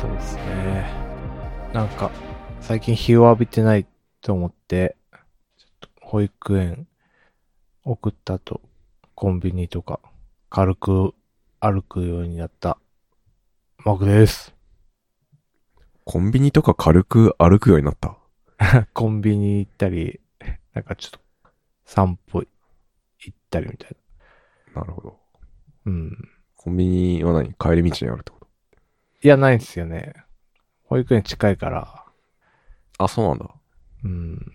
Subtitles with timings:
[0.00, 0.90] そうですね。
[1.72, 2.10] なんか、
[2.60, 3.86] 最近日を浴びてない
[4.20, 4.96] と思って、
[5.58, 6.86] ちょっと保育園
[7.84, 8.60] 送った後、
[9.14, 10.00] コンビニとか
[10.48, 11.14] 軽く
[11.60, 12.78] 歩くようになった
[13.84, 14.54] マクです。
[16.04, 18.16] コンビニとか軽く歩くようになった？
[18.94, 20.20] コンビニ行ったり、
[20.74, 21.20] なんかちょっと
[21.84, 22.48] 散歩行
[23.34, 23.96] ったりみたい
[24.74, 25.08] なるほど。
[25.84, 25.92] な。
[25.92, 26.28] うん。
[26.56, 27.54] コンビニは何？
[27.54, 28.39] 帰り道にあると？
[29.22, 30.14] いや、ないんですよね。
[30.84, 32.04] 保育園近いから、
[32.98, 33.50] あ、そうなんだ。
[34.04, 34.52] うん。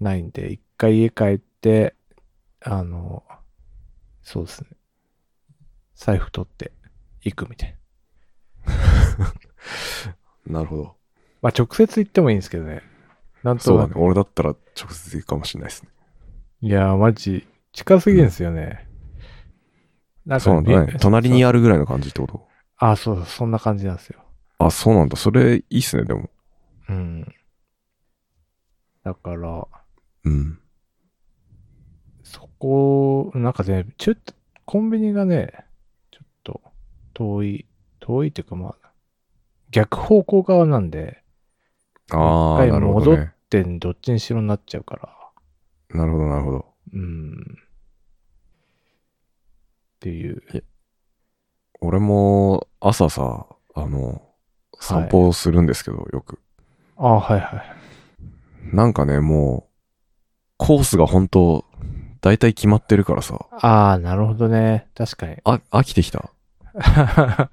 [0.00, 1.94] ないんで、一回家帰って、
[2.60, 3.24] あの、
[4.22, 4.70] そうですね。
[5.94, 6.72] 財布取って
[7.22, 7.76] 行くみたい
[8.66, 9.32] な。
[10.46, 10.96] なるほど。
[11.42, 12.82] まあ、直接行ってもいいんですけどね。
[13.42, 13.64] なんと。
[13.64, 15.88] そうだね俺だったら直接行くかもしれないですね。
[16.60, 18.88] いやー、マジ、近すぎるんですよね。
[20.24, 20.98] なんそうなんだね。
[21.00, 22.45] 隣にあるぐらいの感じってこと？
[22.78, 24.20] あ、そうそんな感じなんですよ。
[24.58, 25.16] あ、そうなんだ。
[25.16, 26.30] それいいっすね、でも。
[26.88, 27.34] うん。
[29.02, 29.66] だから、
[30.24, 30.58] うん。
[32.22, 35.52] そこ、なんかね、ちょっと、コンビニがね、
[36.10, 36.60] ちょっと、
[37.14, 37.66] 遠い、
[38.00, 38.90] 遠いっていうかまあ、
[39.70, 41.22] 逆方向側なんで、
[42.10, 43.32] ああ、一回なるほど戻っね。
[43.50, 46.66] てどっちにしろになっちゃうから、なるほど、なるほど。
[46.94, 47.56] うん。
[49.96, 50.42] っていう。
[51.80, 54.22] 俺も朝さ、あの、
[54.78, 56.38] 散歩するんですけど、よく。
[56.96, 58.74] あはいはい。
[58.74, 59.72] なんかね、もう、
[60.56, 61.64] コースが本当
[62.20, 64.88] 大体決まってるからさ、ああ、なるほどね。
[64.94, 65.36] 確かに。
[65.44, 66.30] あ、飽きてきた？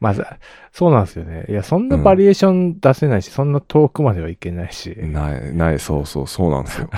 [0.00, 0.24] まず、
[0.72, 1.44] そうなんですよね。
[1.48, 4.96] いや、そんなバリエーション出せないし、そんな遠くまではいけないし。
[4.98, 6.90] ない、ない、そうそう、そうなんですよ。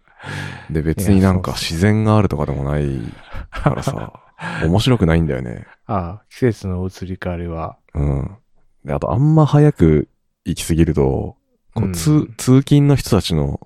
[0.70, 3.00] で、別になんか自然があるとかでもない
[3.50, 4.12] からさ、
[4.64, 5.66] 面白くないんだよね。
[5.86, 7.76] ああ、季節の移り変わりは。
[7.94, 8.36] うん。
[8.84, 10.08] で、あとあんま早く
[10.44, 11.36] 行き過ぎると、
[11.74, 13.60] こううん通、通勤の人たちの、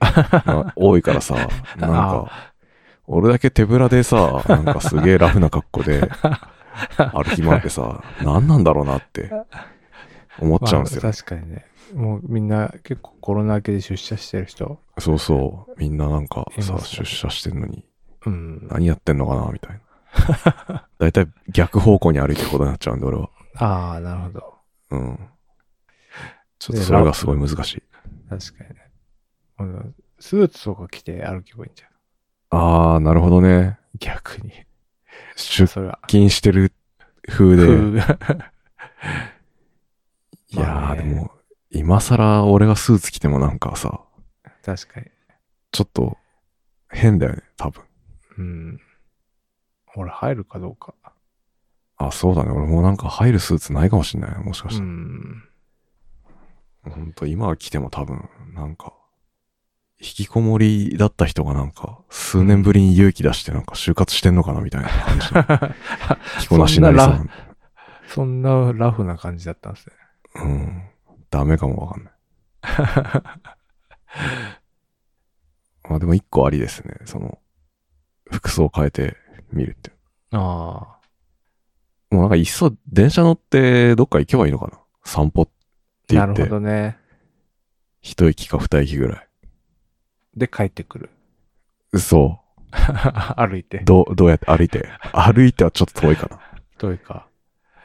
[0.00, 1.34] が 多いからさ、
[1.76, 2.30] なんか、
[3.06, 6.08] 俺だけ手ぶらでさ、なんかすげえラフな格好で
[7.12, 9.30] 歩き回ってさ、何なんだろうなって
[10.38, 11.02] 思っちゃうんですよ。
[11.02, 11.64] まあ確かにね。
[11.94, 14.78] もうみんな結構コロナ明けで出社してる人。
[14.98, 15.74] そうそう。
[15.78, 17.84] みんななんかさ、出社してんのに、
[18.28, 18.68] うん。
[18.70, 19.80] 何やってんのかなみたい
[20.68, 20.88] な。
[20.98, 23.30] だいたい逆方向に歩いてることになっちゃうんで、俺は。
[23.56, 24.54] ああ、なるほど。
[24.90, 25.18] うん。
[26.58, 27.82] ちょっとそれがすごい難しい。
[28.28, 28.90] 確かにね。
[29.58, 31.90] あのスーツとか着て歩けばいいんじゃん。
[32.50, 33.78] あー、なるほどね。
[33.98, 34.52] 逆に。
[35.36, 35.66] 出。
[35.66, 36.72] 勤してる
[37.28, 37.62] 風で。
[40.50, 41.30] いやー、でも、
[41.70, 44.00] 今更俺がスーツ着てもなんかさ、
[44.64, 45.06] 確かに。
[45.70, 46.16] ちょっと
[46.90, 47.84] 変だよね、多分。
[48.38, 48.80] うん。
[49.96, 50.94] 俺入るかどうか。
[51.96, 52.50] あ、そうだね。
[52.50, 54.30] 俺もなんか入るスーツないかもしんない。
[54.38, 54.88] もしかうしたら。
[54.88, 55.44] ん。
[56.88, 58.94] ほんと今着ても多分、なんか、
[60.00, 65.42] 引きこもりだった人がなんか、数年ぶりに勇気出してなんか就活してんのかなみたいな感じの
[66.40, 67.28] 着こなしになりそう
[68.06, 69.94] そんなラそんなラフな感じだったんですね。
[70.36, 70.82] うん。
[71.30, 72.12] ダメかもわかんない。
[75.90, 76.94] まあでも一個ありですね。
[77.04, 77.38] その、
[78.30, 79.16] 服装変えて
[79.52, 79.90] みるって。
[80.32, 80.36] あ
[82.10, 84.78] もうなんかいっそ電車乗ってどっか行けばいいのかな？
[85.04, 85.48] 散歩っ
[86.06, 86.26] てあ。
[86.26, 86.98] なるほ言って、どね。
[88.00, 89.28] 一駅か二駅ぐらい。
[90.36, 91.10] で、帰ってくる。
[91.98, 92.40] そ
[93.36, 93.84] 歩いてう。。
[93.84, 94.88] どう、どうやって歩いて？
[95.12, 96.40] 歩いてはちょっと遠いか
[96.78, 97.26] どういうか。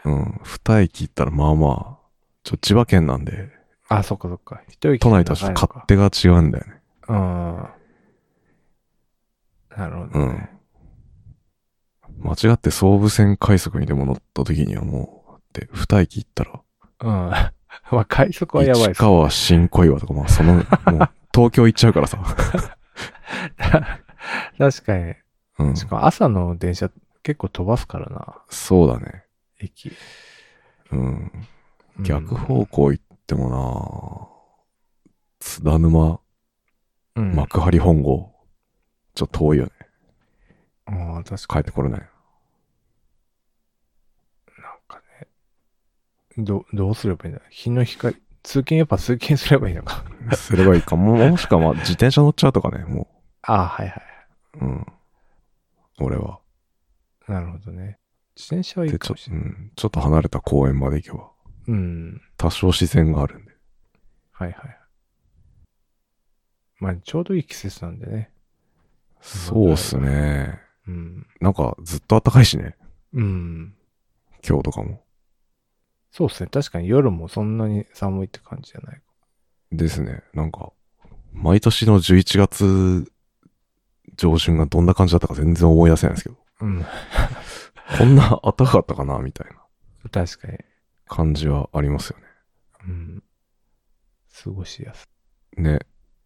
[0.03, 0.11] な。
[0.11, 0.41] うん。
[0.43, 2.07] 二駅行ったらまあまあ、
[2.43, 3.49] ちょ、千葉県なんで、
[3.89, 4.61] あ、そっかそっか。
[4.69, 6.81] 一息都内とはちょっと勝手が違うんだよね。
[7.07, 7.67] うん。
[9.77, 10.49] なるほど、うんね。。
[12.19, 16.61] 間違って総武線快速にでも乗った時にはもう、で、二駅行ったら、
[17.01, 17.09] うん。
[17.91, 18.99] まあ、快速はやばい市です。
[18.99, 20.65] 川新小岩とか、まあその、もう、
[21.33, 22.17] 東京行っちゃうからさ。
[24.57, 25.15] 確かに。
[25.59, 25.75] うん。
[25.75, 26.89] しかも朝の電車
[27.23, 28.43] 結構飛ばすからな。
[28.49, 29.25] そうだね。
[29.59, 29.91] 駅。
[30.91, 30.99] うん。
[30.99, 31.47] うん
[31.99, 34.27] 逆方向行ってもな
[35.39, 36.19] 津田沼、
[37.15, 37.35] うん。
[37.35, 38.32] 幕張本郷、
[39.15, 39.71] ちょっと遠いよね。
[40.85, 42.01] ああ、確帰かってこれない。
[42.01, 42.05] に
[44.63, 45.27] なんかね。
[46.37, 50.03] ど、どうすればいいんだ日の光、通勤やっぱ通勤すればいいのか。
[50.35, 51.15] すればいいかも。
[51.29, 53.07] もしかまあ自転車乗っちゃうとかね、も
[53.43, 54.01] ああ、はいは
[54.61, 54.65] う。
[54.65, 54.85] うん。
[55.99, 56.39] 俺は。
[57.29, 57.31] い。
[57.31, 57.99] なるほどね。
[58.35, 59.45] 自転車はいいで、ちょかもし、れない。
[59.45, 59.71] うん。
[59.75, 61.31] ちょっと離れた公園まで行けば、
[61.67, 62.21] うん。
[62.37, 63.51] 多少自然があるんで。
[64.31, 64.79] はいはい。
[66.79, 68.32] まあ、ちょうどいい季節なんでね。
[69.23, 70.59] そうっすね。
[70.87, 71.27] うん。
[71.39, 72.75] なんかずっと暖かいしね。
[73.13, 73.73] うん。
[74.47, 75.01] 今日とかも。
[76.11, 76.49] そうですね。
[76.51, 79.01] 確かに夜もそんなに寒いって感じじゃない。
[79.71, 80.21] ですね。
[80.33, 80.71] なんか、
[81.31, 83.11] 毎年の11月
[84.17, 86.85] 上旬がどんな感じだったか全然思い出せないんですけど、うん。
[87.97, 90.59] こんな暖かかったかなみたいな確かに。
[91.07, 92.17] 感じはありますよ
[92.87, 93.23] うん。
[94.43, 95.07] 過ごしやす
[95.57, 95.73] ね。
[95.73, 95.79] ね。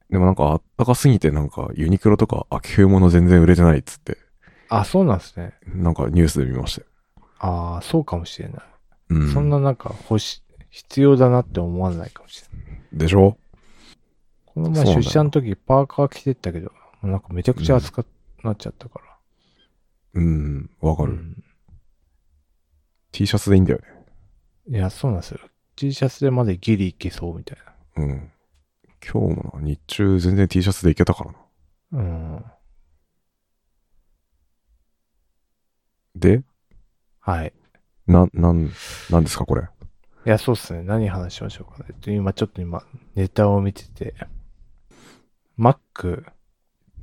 [0.10, 4.16] でもなんか暖かすぎてなんかユニクロとか秋冬物全然売れてないっつって、い。
[4.70, 5.54] あ、そうなんですね。
[5.68, 6.88] なんかニュースで見ましたよ。
[7.40, 8.64] ああ、そうかもしれない。
[9.10, 9.34] うん。
[9.34, 12.82] そんななんか欲し、必要だなって思わないかもしれない。
[12.94, 13.38] でしょ？
[14.46, 16.72] この前出社の時パーカー着てったけど、
[17.04, 18.06] なんかめちゃくちゃ暑く
[18.44, 19.18] なっちゃったから。
[20.16, 20.70] うん。
[20.80, 21.44] わかる、うん
[23.12, 24.78] T シャツでいいんだよね。
[24.78, 25.40] いや、そうなんですよ。
[25.76, 27.58] T シャツでまでギリいけそうみたい
[27.96, 28.32] うん。
[29.10, 31.38] 今日もな、日中全然 T シャツでいけたからな。
[32.04, 32.04] な。
[32.04, 32.44] うん。
[36.16, 36.44] で、
[37.20, 37.54] はい。
[38.06, 38.72] な、なん、
[39.10, 39.64] なんですかこれ？
[40.26, 40.84] いや、そうっすね。
[40.84, 41.96] 何話しましょうかね。
[42.02, 42.84] で今、ちょっと今、
[43.16, 44.14] ネタを見てて、
[45.58, 46.26] Mac、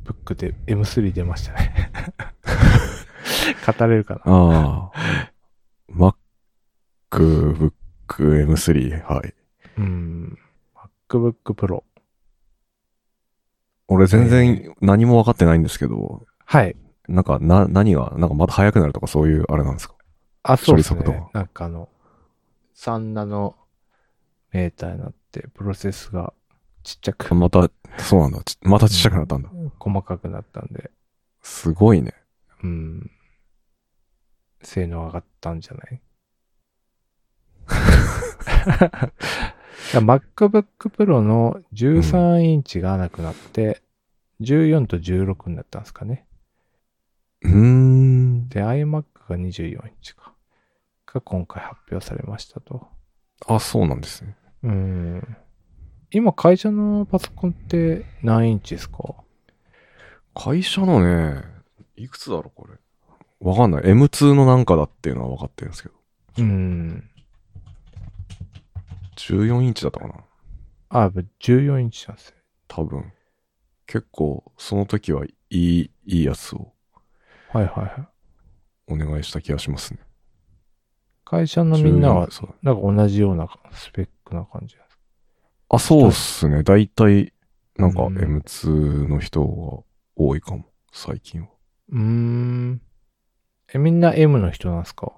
[0.04, 1.90] Book で M3 出ましたね。
[3.66, 4.20] 語れるかな？
[4.26, 6.12] ああ。
[7.10, 7.72] MacBook
[8.10, 9.02] M3。
[9.02, 9.34] はい。
[9.78, 10.38] うん。
[11.08, 11.82] MacBook Pro。
[13.88, 16.76] 俺全然何も分かってないんですけど、はい。
[17.08, 19.94] なんか、な、何が、なんかまた速くなるとかそういうあれなんですか？
[20.42, 21.30] あ、そうですね処理速度は。
[21.34, 21.88] なんかあの、
[22.76, 23.56] 3ナノ
[24.52, 26.32] メーターになって、プロセスが
[26.82, 28.42] ちっちゃく、また、そうなんだ。
[28.44, 29.50] ちまたちっちゃくなったんだ。
[29.78, 30.90] 細かくなったんで、
[31.42, 32.14] すごいね。
[32.62, 33.10] うん。
[34.62, 36.00] 性能上がったんじゃない？
[39.92, 43.82] MacBook Pro の13インチがなくなって、
[44.40, 46.26] 14と16になったんですかね。
[47.42, 48.48] うーん。
[48.48, 50.34] で、iMac が24インチか。
[51.06, 52.88] が今回発表されましたと。
[53.46, 54.36] あ、そうなんですね。
[54.62, 55.36] うん。
[56.10, 59.14] 今会社のパソコンって何インチですか？
[60.34, 61.42] 会社のね、
[61.96, 62.74] いくつだろうこれ。
[63.40, 63.82] わかんない。
[63.82, 65.94] M2 のなんかだっていうのは分かってるんですけど。
[66.38, 67.10] うん。
[69.16, 70.14] 14インチだったかな
[70.90, 72.36] あ、やっぱ14インチなんですね。
[72.68, 73.12] 多分。
[73.86, 76.72] 結構、その時はいい、いいやつを
[77.52, 78.08] はいはいは
[78.88, 78.92] い。
[78.92, 80.00] お願いした気がしますね。
[81.24, 84.98] 会社のみんなは14、そうなんか同じようなスペックな感じなんです
[85.70, 86.62] あ、そうっすね。
[86.62, 87.32] だいたい、
[87.76, 89.82] なんかうん M2 の人が
[90.16, 90.64] 多いかも。
[90.92, 91.48] 最近は。
[91.90, 92.80] うーん。
[93.72, 95.12] え、みんな M の人なんですか？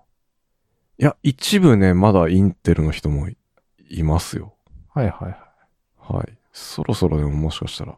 [0.98, 3.36] いや、一部ね、まだインテルの人もい
[3.88, 4.54] いますよ。
[4.94, 6.14] はいはいはい。
[6.14, 6.38] はい。
[6.52, 7.96] そろそろでももしかしたら、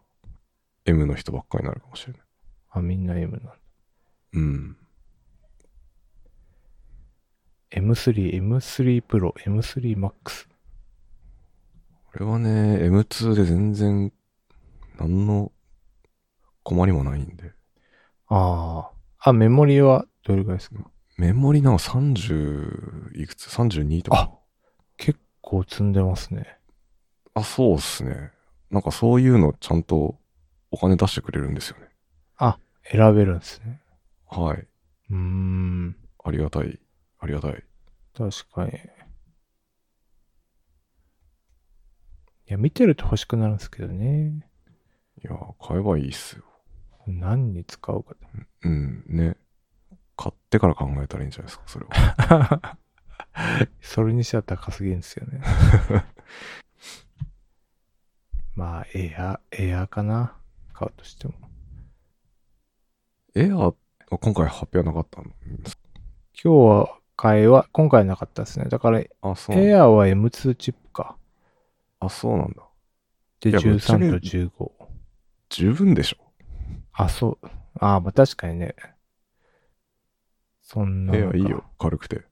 [0.85, 2.23] M の人ばっかりになるかもしれない。
[2.71, 3.57] あ、みんな M なんだ。
[4.33, 4.77] うん。
[7.71, 10.49] M3、M3 Pro、M3 Max。
[12.07, 14.13] これはね、M2 で全然、
[14.99, 15.53] 何の
[16.63, 17.53] 困りもないんで。
[18.29, 18.91] あ
[19.21, 19.31] あ。
[19.31, 20.91] あ、メモリはどれぐらいですか？
[21.17, 24.27] メモリなんか30いくつ ?32 とか。
[24.27, 24.38] 結
[25.49, 26.59] 構積んでますね。
[27.35, 28.33] あ、そうっすね。
[28.71, 30.19] なんかそういうのちゃんと
[30.71, 31.89] お金出してくれるんですよね。
[32.91, 33.81] 選べるんですね。
[34.27, 34.59] はい。
[34.59, 35.97] うーん。
[36.25, 36.79] ありがたい。
[37.21, 37.63] ありがたい。
[38.17, 38.71] 確かに。
[38.73, 38.75] い
[42.47, 44.47] や、見てると欲しくなるんですけどね。
[45.23, 46.45] いや、買えばいいっすよ。
[47.07, 48.21] 何に使うかで。
[48.63, 49.37] うん、ね。
[50.17, 52.79] 買ってから考えたらいいんじゃないですか、それは。
[53.81, 55.41] それにしては高すぎるんですよね。
[58.55, 60.35] まあ、エア、エアかな。
[60.73, 61.35] 買うとしても。
[63.35, 63.73] エア、
[64.17, 65.31] 今回発表なかったの？
[65.31, 65.73] 今
[66.43, 68.67] 日は買いは、今回なかったですね。
[68.67, 71.17] だから、あ、そうエアは M2 チップか。
[71.99, 72.63] あ、そうなんだ。
[73.41, 74.73] で、いやぶっちゃけ13と15。
[75.49, 76.19] 十分でしょ。
[76.93, 77.47] あ、そう。
[77.81, 78.77] あ、まあ確かにね。
[80.63, 81.17] そんな。
[81.17, 82.28] エアいいよ、軽くて。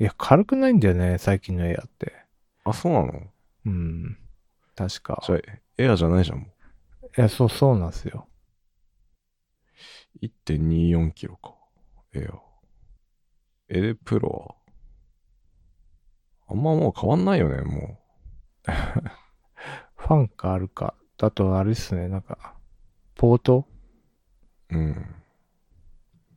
[0.00, 2.12] いや、軽くないんだよね、最近のエアって。
[2.64, 3.32] あ、そうなの？
[3.66, 4.18] うん。
[4.76, 5.20] 確か。
[5.26, 5.38] じゃあ、
[5.76, 6.46] エアじゃないじゃん、も
[7.16, 8.28] いや、そう、そうなんですよ。
[10.22, 10.26] う。
[10.26, 11.54] 1.24キロか。
[12.14, 12.38] エア。
[13.68, 14.54] エレプロは？
[16.50, 17.98] あんまもう変わんないよね、も
[19.96, 20.94] ファンかあるか。
[21.18, 22.54] だと、あれですね、なんか、
[23.16, 23.66] ポート？
[24.70, 24.76] う。
[24.78, 25.14] うん。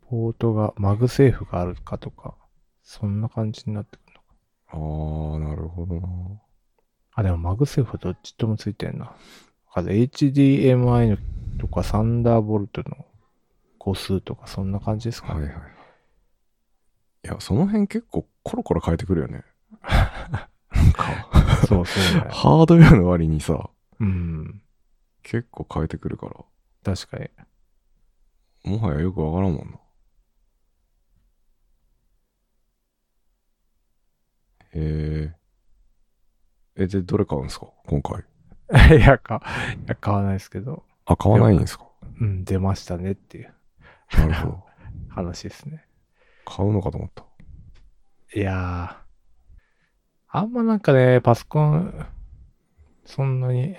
[0.09, 2.35] ポートが、 MagSafe があるかとか、
[2.83, 4.27] そんな感じになってくるのか。
[4.67, 6.07] あー、なるほどな。
[7.13, 9.15] あ、でもマグセーフはどっちともついてんな。
[9.73, 11.17] あ HDMI の
[11.59, 13.05] とか、 Thunderbolt の
[13.77, 15.41] 個数とか、そんな感じですかね。
[15.41, 15.61] はいはい。
[17.23, 19.43] いや、その辺結構コロコロ変えてくるよね。
[19.81, 21.29] なんか、
[21.67, 22.29] そうそうね。
[22.31, 23.69] ハードウェアの割にさ、
[23.99, 24.61] うん。
[25.23, 26.33] 結構変えてくるから、
[26.83, 27.29] 確かに。
[28.63, 29.80] もはやよくわからんもんな。
[34.73, 35.33] へ
[36.75, 36.83] え。
[36.83, 37.67] え、で、どれ買うんですか？
[37.87, 38.23] 今回。
[38.97, 39.41] いや、か、
[39.85, 40.83] いや買わないですけど。
[41.05, 41.85] あ、買わないんですか？
[42.19, 43.53] うん、出ましたねっていう
[44.13, 44.63] なるほど。
[45.09, 45.85] 話ですね。
[46.45, 47.25] 買うのかと思った。
[48.33, 49.01] いやー。
[50.33, 52.05] あんまなんかね、パソコン、
[53.03, 53.75] そんなに、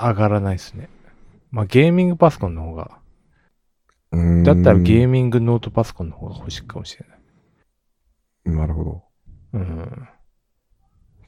[0.00, 0.88] 上がらないですね。
[1.52, 2.98] まあ、ゲーミングパソコンの方が、
[4.44, 7.18] だったらゲーミングノートパソコンの方が欲しいかもしれない。
[8.44, 9.04] なるほど。
[9.52, 10.08] うん。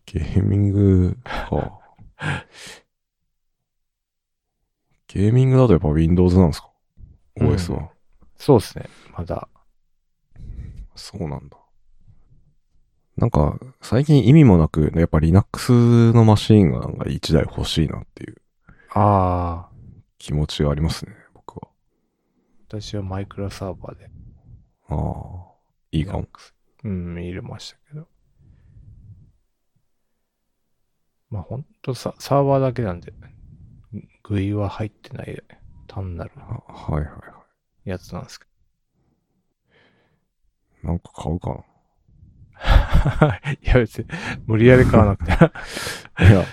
[0.07, 1.81] ゲーミングか。
[5.09, 6.71] ゲーミングだとやっぱ Windows なんですか？
[7.37, 7.91] うん ?OS は。
[8.37, 8.89] そうですね。
[9.17, 9.49] まだ。
[10.97, 11.57] そうなんだ。
[13.17, 18.37] なんか、最近意味もなく、やっぱ Linux のマシーンがなんか1台欲しいなっていう
[18.93, 19.73] ああ、
[20.19, 21.69] 気持ちがありますね、僕は。
[22.69, 24.11] 私はマイクロサーバーで。
[24.89, 25.53] ああ、
[25.93, 26.27] いいかも。
[26.85, 28.07] うん、入れましたけど。
[31.31, 33.13] まあほんとさ、サーバーだけなんで、
[34.23, 35.43] GUI は入ってない
[35.89, 37.45] 単なるあはいはいは
[37.85, 38.47] やつなんですけ
[40.85, 40.87] い。
[40.87, 41.65] なんか買うかど。
[43.63, 44.07] いや別に、
[44.47, 45.31] 無理やり買わなくて。
[45.33, 45.37] な。
[46.29, 46.45] いや、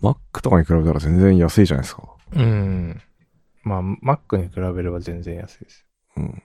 [0.00, 2.16] Mac とかに比べたら全然安いじゃないですか。
[2.32, 3.02] うん。
[3.62, 5.86] まあ、Mac に比べれば全然安いです。
[6.16, 6.42] うん。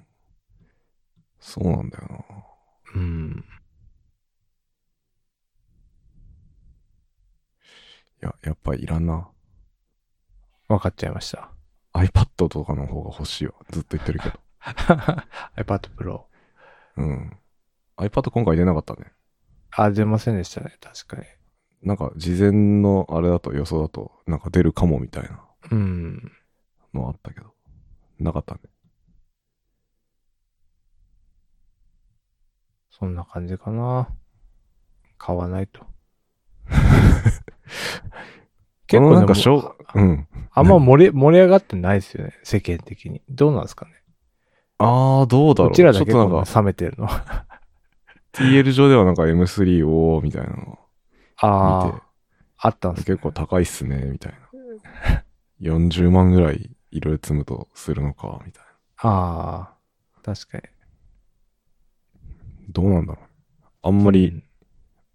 [1.40, 2.55] そうなんだよな。
[2.96, 3.44] うん。
[8.22, 9.30] いや、やっぱいらんな。
[10.68, 11.52] わかっちゃいました。
[11.94, 13.54] iPad とかの方が欲しいわ。
[13.70, 14.40] ずっと言ってるけど。
[15.58, 16.24] iPad Pro。
[16.98, 17.38] うん。
[17.98, 19.12] iPad 今回出なかったね。
[19.72, 20.76] あ、出ませんでしたね。
[20.82, 21.24] 確かに。
[21.84, 25.40] なんか事前のあれだと予想だとなんか出るかもみたいな
[25.72, 26.32] うん。
[26.94, 27.54] のあったけど。
[28.20, 28.62] なかったね。
[32.98, 34.08] そんな感じかな。
[35.18, 35.86] 買わないと。
[38.90, 40.28] このなんかしょう、うん。
[40.52, 42.40] あんま盛り盛り上がってないですよね。
[42.44, 43.22] 世間的に。
[43.28, 43.92] どうなんですかね。
[44.78, 45.70] あー、どうだろう。
[45.72, 47.10] こちらだけちょっとなんか冷めてるの。
[48.32, 50.80] TL 上ではなんか M3 をみたいなの
[51.38, 52.02] ああ、
[52.58, 55.24] あったんですね結構高いっすね、みたいな。
[55.60, 59.10] 40万ぐらい色々積むとするのか、みたいな。
[59.10, 59.78] あ
[60.18, 60.64] あ、確かに。
[62.70, 63.26] どうなんだろう。
[63.84, 64.44] あんまり、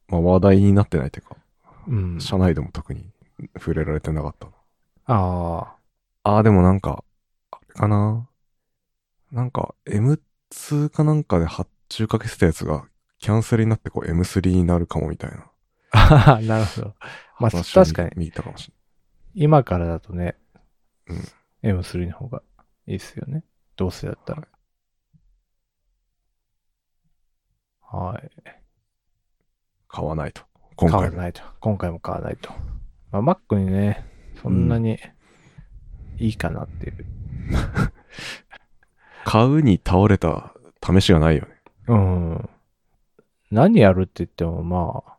[0.08, 1.36] まあ話題になってないっていうか、
[1.88, 2.20] うん、うん。
[2.20, 3.10] 社内でも特に
[3.58, 4.52] 触れられてなかったな。
[5.06, 5.76] あ
[6.22, 7.04] ああ、でもなんか、
[7.50, 8.28] あれかな。
[9.32, 12.84] なんか M2 かなんかで発注かけてたやつが
[13.18, 15.50] キャンセルになってこう M3 になるかもみたいな。
[15.92, 16.40] あ。
[16.42, 16.94] なるほど。
[17.38, 18.72] まあ確かに見たかもし
[19.34, 20.36] 今からだとね、
[21.06, 21.16] うん
[21.62, 22.42] M3 の方が
[22.86, 23.44] いいですよね。
[23.76, 24.40] どうせだったら。
[24.40, 24.48] はい。
[27.92, 28.62] れない。
[29.88, 30.42] 買わないと。
[30.76, 31.08] 今回も。
[31.08, 31.42] 買わないと。
[31.60, 32.50] 今回も買わないと。
[33.12, 34.06] まあ、Mac にね、
[34.40, 34.98] そんなに
[36.18, 37.06] いいかなっていう。
[39.24, 41.48] 買うに倒れた試しがないよね。
[41.88, 42.48] うん。
[43.50, 45.16] 何やるって言ってもまあ、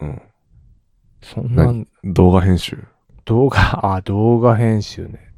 [0.00, 0.22] うん。
[1.22, 1.86] そんな何？
[2.04, 2.86] 動画編集。
[3.24, 5.32] 動画、あ、動画編集ね。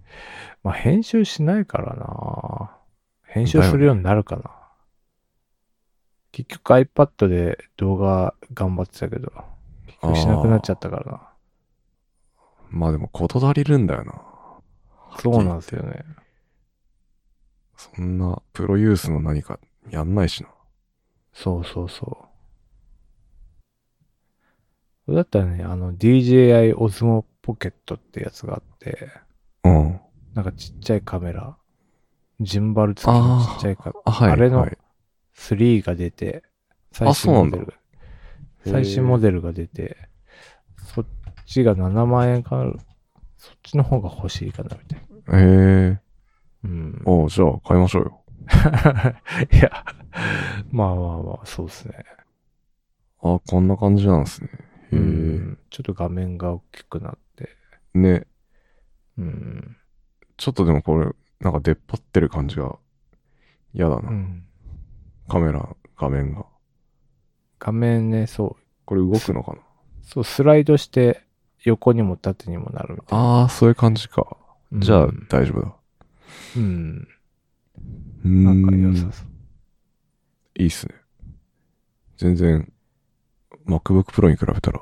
[0.63, 2.77] まあ、編集しないからな。
[3.25, 4.56] 編集するようになるかな。
[6.37, 9.33] 結局 iPad で動画頑張ってたけど、
[9.87, 11.29] 結局しなくなっちゃったからな。
[12.69, 14.23] まあでも事足りるんだよな。
[15.19, 16.05] そうなんですよね。
[17.75, 20.51] そんなプロユースの何かやんないしな。
[21.33, 22.29] そうそうそ
[25.07, 25.15] う。
[25.15, 29.09] だったらね、あの DJI Osmo Pocket ってやつがあって、
[29.65, 30.01] うん。
[30.35, 31.57] なんかちっちゃいカメラ、
[32.41, 34.31] ジンバル付きのちっちゃいカメラ、あ、はい。
[34.33, 34.77] あれのはい、
[35.37, 36.43] 3が出て、
[36.93, 37.75] 最新モデル
[38.65, 39.97] 最新モデルが出て、
[40.95, 41.07] そっ
[41.47, 42.65] ちが7万円か。
[43.39, 45.39] そっちの方が欲しいかな、みたいな。
[45.39, 45.43] へ
[45.93, 46.01] え。
[46.65, 47.03] うん。
[47.05, 48.25] おうじゃあ買いましょうよ。
[49.53, 49.85] いや、
[50.71, 52.05] まあまあまあ、そうですね。
[53.23, 54.51] あ、こんな感じなんですね。
[54.93, 54.97] へえ。
[54.97, 55.59] うん。
[55.71, 57.51] ちょっと画面が大きくなって、
[57.95, 58.27] ね。
[59.19, 59.77] うん。
[60.37, 62.79] ちょっとでもこれ、なんか出っ張ってる感じが
[63.75, 64.11] 嫌だな。
[64.11, 64.46] うん。
[65.29, 65.69] カメラ、
[65.99, 66.47] 画面が。
[67.59, 69.59] 画面ね、そう、これ動くのかな？
[70.03, 71.23] そう、スライドして、
[71.65, 73.25] 横にも縦にもなるみたいな。
[73.25, 74.37] ああ、そういう感じか。
[74.73, 75.75] じゃあうん大丈夫だ。
[76.57, 77.09] うん。
[78.25, 79.27] うーなんか良さそう。
[80.59, 80.95] いいっすね。
[82.19, 82.73] 全然、
[83.67, 84.81] MacBook Pro に比べたら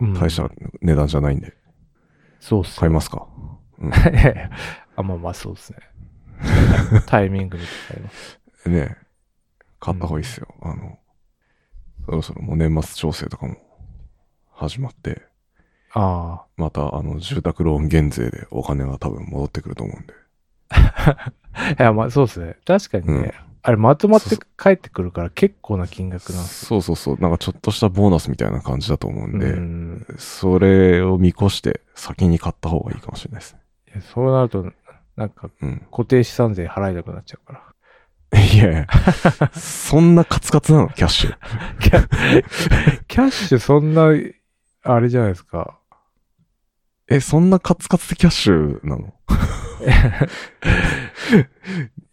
[0.00, 0.50] うん大した
[0.82, 1.54] 値段じゃないんで、
[2.40, 3.26] そうっすよ買いますか？
[4.96, 5.78] あ、まあまあそうですね。
[7.06, 8.38] タイミングに買います。
[8.68, 8.96] ね
[9.80, 10.48] 買った方がいいっすよ。
[10.62, 10.98] あの、
[12.06, 13.56] そろそろもう年末調整とかも
[14.52, 15.22] 始まって、
[15.92, 20.14] あまたあの住宅ローン減税でお金が多分戻ってくると思うんで。
[20.68, 21.32] あ。
[21.78, 22.56] いや、まあそうですね。
[22.66, 27.18] 確かにね、うんあれまとまって帰ってくるから結構な金額なんそうそうそう。
[27.18, 29.38] なんかちょっとしたボーナスみたいな感じだと思うんよ。
[29.40, 34.02] で、うんそれを見越して先に買った方がいいかもしれないですね。
[34.14, 34.70] そうなると、
[35.16, 35.82] なんかうん。
[35.90, 37.62] 固定資産税払いたくなっちゃうから。
[38.34, 38.86] いやいや、
[39.54, 40.88] そんなカツカツなの？
[40.90, 41.36] キャッシュ。
[41.80, 42.08] キャ
[43.06, 44.08] キャッシュそんな、
[44.82, 45.78] あれじゃないですか。
[47.08, 49.14] え、そんなカツカツでキャッシュなの？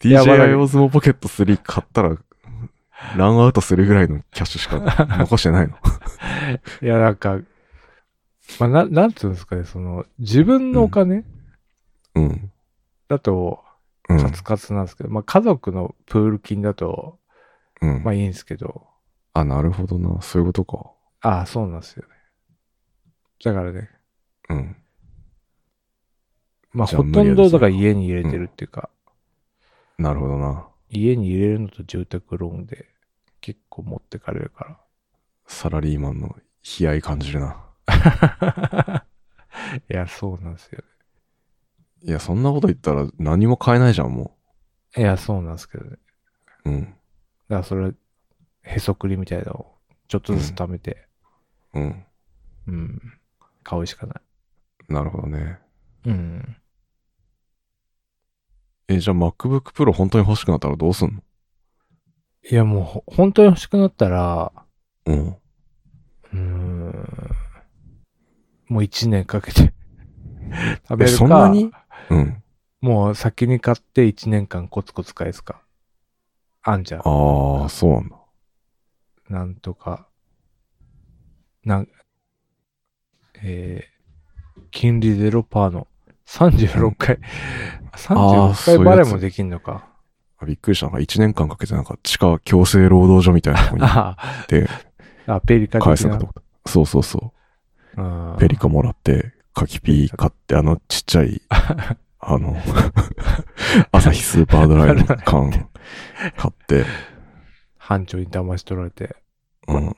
[0.04, 2.18] いやまだ ?DJI Osmo Pocket 3買ったら、
[3.18, 4.80] ランアウトするぐらいのキャッシュしか
[5.18, 5.76] 残してないの？
[6.82, 7.40] いや、なんか、
[8.60, 11.24] まあ、な、なんつうんですかね、その、自分のお金
[12.16, 12.52] うん。
[13.08, 13.63] だと、
[14.10, 14.22] うん。
[14.22, 17.20] カツカツなんですけど、まあ、家族のプール金だと、
[17.82, 18.88] うんまあいいんですけど、
[19.34, 20.22] あ、なるほどな。
[20.22, 20.92] そういうことか。
[21.22, 22.10] ああ、そうなんですよね。
[23.44, 23.90] だからね、
[24.50, 24.76] うん。
[26.72, 28.90] まあほとんどだから家に入れてるっていうか、
[29.98, 30.68] なるほどな。
[30.90, 32.88] 家に入れるのと住宅ローンで
[33.42, 34.80] 結構持ってかれるか
[35.48, 36.36] サラリーマンの
[36.80, 37.58] 悲哀感じるな。
[37.86, 39.06] ら。
[39.90, 40.84] いや、そうなんですよ
[42.04, 44.36] いや、そんなこと言ったら何も買えないじゃん、も
[44.96, 45.04] ね。
[45.04, 45.98] いや、そうなんですけどね。
[46.66, 46.70] う。
[46.70, 46.82] うん。
[46.84, 46.96] だか
[47.50, 47.94] らそれ、
[48.64, 51.08] へそくりみたいなのをちょっとずつ貯めて、
[51.74, 52.06] うん。
[52.68, 53.02] うん、
[53.64, 54.22] 買うしかない。
[54.94, 55.60] なるほどね。
[56.06, 56.58] うん。
[58.90, 61.24] え、じゃあ MacBook Pro 本当に欲しくなったらどうすんの？
[62.50, 64.52] いや、もうほ、本当に欲しくなったら、
[65.06, 65.28] うん。
[65.30, 67.32] うーん、
[68.68, 69.74] もう一年かけて
[70.88, 71.72] 食べえ、るか、そんなに？
[72.10, 72.44] うん。
[72.82, 75.62] もう先に買って一年間コツコツ返すか。
[76.62, 77.02] あんじゃん。
[77.02, 78.16] ああ、そうなんだ。
[79.30, 80.08] なんとか、
[81.66, 81.88] なん、
[83.42, 85.88] えー、金利0%の
[86.28, 87.20] 36回、
[87.92, 89.88] あ36ーそういうやつ回バレもできんのか。
[90.40, 90.88] あびっくりした。
[90.88, 94.68] なんか1年間かけてなんか地下強制労働所みたいなとこに行あって
[95.26, 96.26] あ、ペリカ返すのかと。
[96.26, 96.34] 思っ
[96.66, 96.72] た。
[96.72, 97.34] そうそうそ
[97.98, 98.02] う。
[98.02, 101.42] うんペリカもらって、柿ピー買って、あのちっちゃい、
[102.20, 102.56] あの、
[103.92, 105.62] 朝日スーパードライの缶買
[106.50, 106.86] って、
[107.78, 109.16] 班長に騙し取られて。
[109.68, 109.96] うん。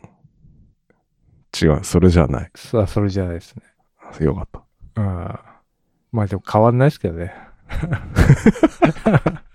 [1.62, 2.52] 違う、それじゃない。
[2.56, 4.26] さあ、それじゃないですね。
[4.26, 4.64] よかった。
[5.02, 5.40] うん。
[6.12, 7.34] まあでも変わんないですけどね。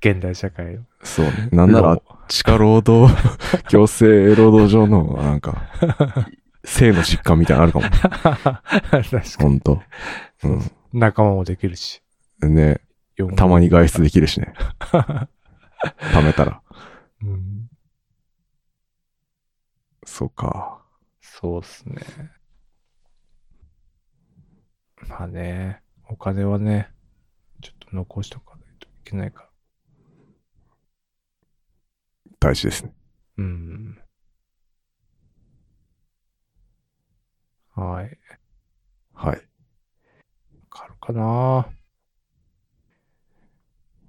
[0.00, 0.82] 現代社会の。
[1.02, 1.48] そうね。
[1.52, 3.14] なんならロ、地下労働、
[3.68, 5.68] 強制労働所の、なんか、
[6.64, 7.84] 性の実感みたいなのあるかも。
[8.90, 9.82] 確かほんと。
[10.42, 10.62] うに。
[10.92, 12.02] 仲間もできるし。
[12.46, 12.54] ん。
[12.54, 12.80] ね。
[13.36, 14.54] たまに外出できるしね。
[14.78, 16.62] 貯めたら。
[17.22, 17.68] うん。
[20.04, 20.82] そうか。
[21.20, 22.02] そうっすね。
[25.08, 26.90] まあね、お金はね、
[27.60, 29.48] ちょっと残しとかないといけないから。
[32.40, 32.94] 大事ですね。
[33.38, 33.98] うん。
[37.78, 38.18] はい。
[39.14, 39.36] はい。
[39.36, 39.40] わ
[40.68, 41.66] かるかな？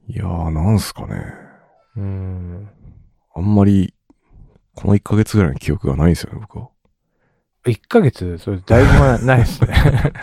[0.08, 1.34] いやー、なんすかね。
[1.95, 2.69] うん。
[3.36, 3.93] あんまり、
[4.73, 6.69] この1ヶ月ぐらいの記憶がないんですよね、僕は。
[7.67, 10.13] 1ヶ月、それだいぶ前ないですね。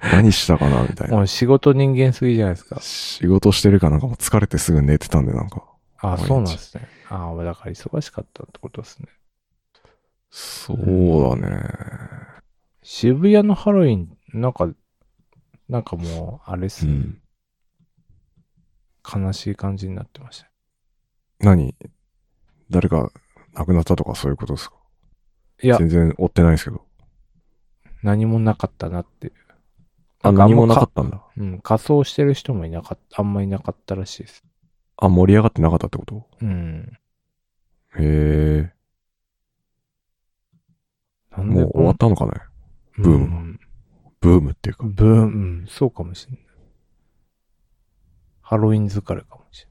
[0.12, 1.16] 何したかな、みたいな。
[1.16, 2.80] もう仕事人間すぎじゃないですか。
[2.80, 5.64] 仕事してるかなんかもう疲れてすぐ寝てたんで、なんか。
[5.98, 6.88] あ、毎日そうなんですね。
[7.10, 9.08] ああ、だから忙しかったってことですね。
[10.30, 12.37] そうだね。
[12.90, 14.66] 渋谷のハロウィン、なんか、
[15.68, 16.94] なんかもう、あれっすね、う
[19.20, 19.24] ん。
[19.26, 20.50] 悲しい感じになってました。
[21.40, 21.76] 何？
[22.70, 23.12] 誰か
[23.52, 24.76] 亡くなったとかそういうことですか？
[25.62, 26.80] いや、全然追ってないですけど。
[28.02, 29.34] 何もなかったなっていう。
[30.22, 31.22] あ、何もなかったんだ。
[31.36, 34.42] うん、仮装してる人もいなかった、あんまいなかったらしいです。
[34.96, 36.26] あ、盛り上がってなかったってこと？
[36.40, 36.90] うん。
[37.98, 38.72] へえ。
[41.36, 42.32] なんでもう終わったのかね？
[42.98, 43.58] ブームム
[44.20, 44.84] ブームっていうか。
[44.84, 45.26] ブーム、う
[45.62, 46.40] ん、そうかもしれない。
[48.40, 49.68] ハロウィン疲れかもしれ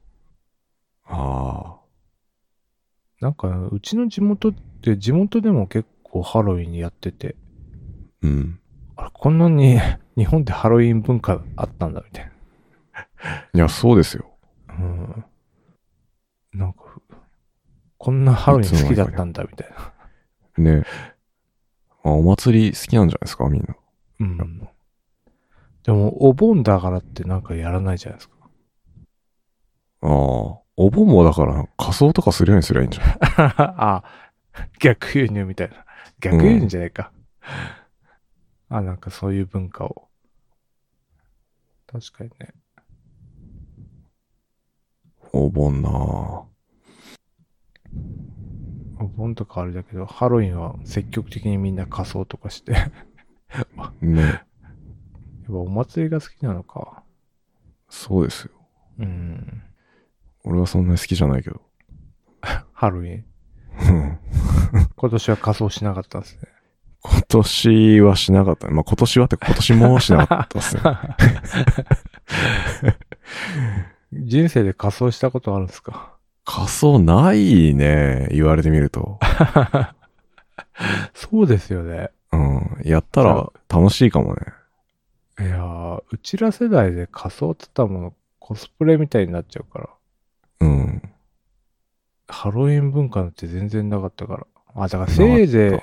[1.10, 1.20] ない。
[1.20, 1.76] あ
[3.20, 7.34] なんか、うちの地元って、地元でも結構ハロウィンやってて、
[8.22, 8.26] あ。
[8.26, 8.60] うん。
[8.96, 9.78] あれ、こんなに
[10.16, 12.32] 日本でハロウィン文化あったんだ、みたい
[13.54, 14.30] いや、そうですよ。
[14.68, 14.74] な。
[14.74, 15.24] うん。
[16.52, 16.82] なんか、
[17.96, 19.70] こんなハロウィン好きだったんだ、みたい
[20.56, 20.72] な。
[20.76, 20.84] ね。
[22.04, 23.76] あ、お祭り好きなんじゃないですか、みんな。
[24.20, 24.68] うん。
[25.84, 28.34] でも、お盆だからってなんかやらないじゃないですか。
[30.02, 30.08] ああ。
[30.80, 33.16] お盆もだから仮装とかするようにすりゃいいんじゃない？
[33.58, 34.04] あ、
[34.80, 35.84] 逆輸入みたいな。
[36.20, 37.10] 逆輸入じゃないか。
[38.68, 40.08] あ、なんかそういう文化を。
[41.88, 42.54] 確かにね。
[45.32, 46.44] お盆なぁ
[49.18, 52.70] お盆とかあれだけど、ハロウィンは積極的にみんな仮装とかして。
[53.50, 54.42] やっね。
[55.48, 57.02] ぱお祭りが好きなのか。
[57.88, 58.52] そうですよ。
[59.00, 59.62] うん。
[60.44, 61.60] 俺はそんなに好きじゃないけど。
[62.72, 63.24] ハロウィン。
[63.80, 64.18] うん
[64.96, 66.42] 今年は仮装しなかったんですね。
[67.02, 68.68] 今年はしなかった。
[68.68, 70.82] まあ、今年はって今年もしなかったですね。
[74.12, 76.17] 人生で仮装したことあるんですか？
[76.50, 78.26] 仮装ないね。
[78.30, 79.20] 言われてみると。
[81.12, 82.08] そうですよね。
[82.32, 82.80] うん。
[82.84, 84.40] やったら楽しいかもね。
[85.40, 89.88] いやー、うちら世代で仮装って言ったもの、コスプレみたいになっちゃうから。
[90.60, 91.02] うん。
[92.28, 94.46] ハロウィン文化なんて全然なかったから。
[94.74, 95.82] あ、だからせいぜ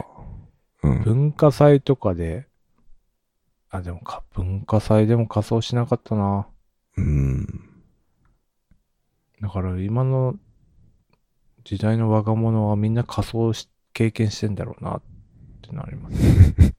[0.84, 1.04] いうん。
[1.04, 2.48] 文化祭とかで、
[3.70, 6.48] あ、でもか、文化祭でも仮装しなかったな。
[6.98, 7.46] うん。
[9.42, 10.40] だから今の
[11.66, 15.02] 時代の若者はみんな仮装し経験してんだろうなっ
[15.68, 16.18] てなります。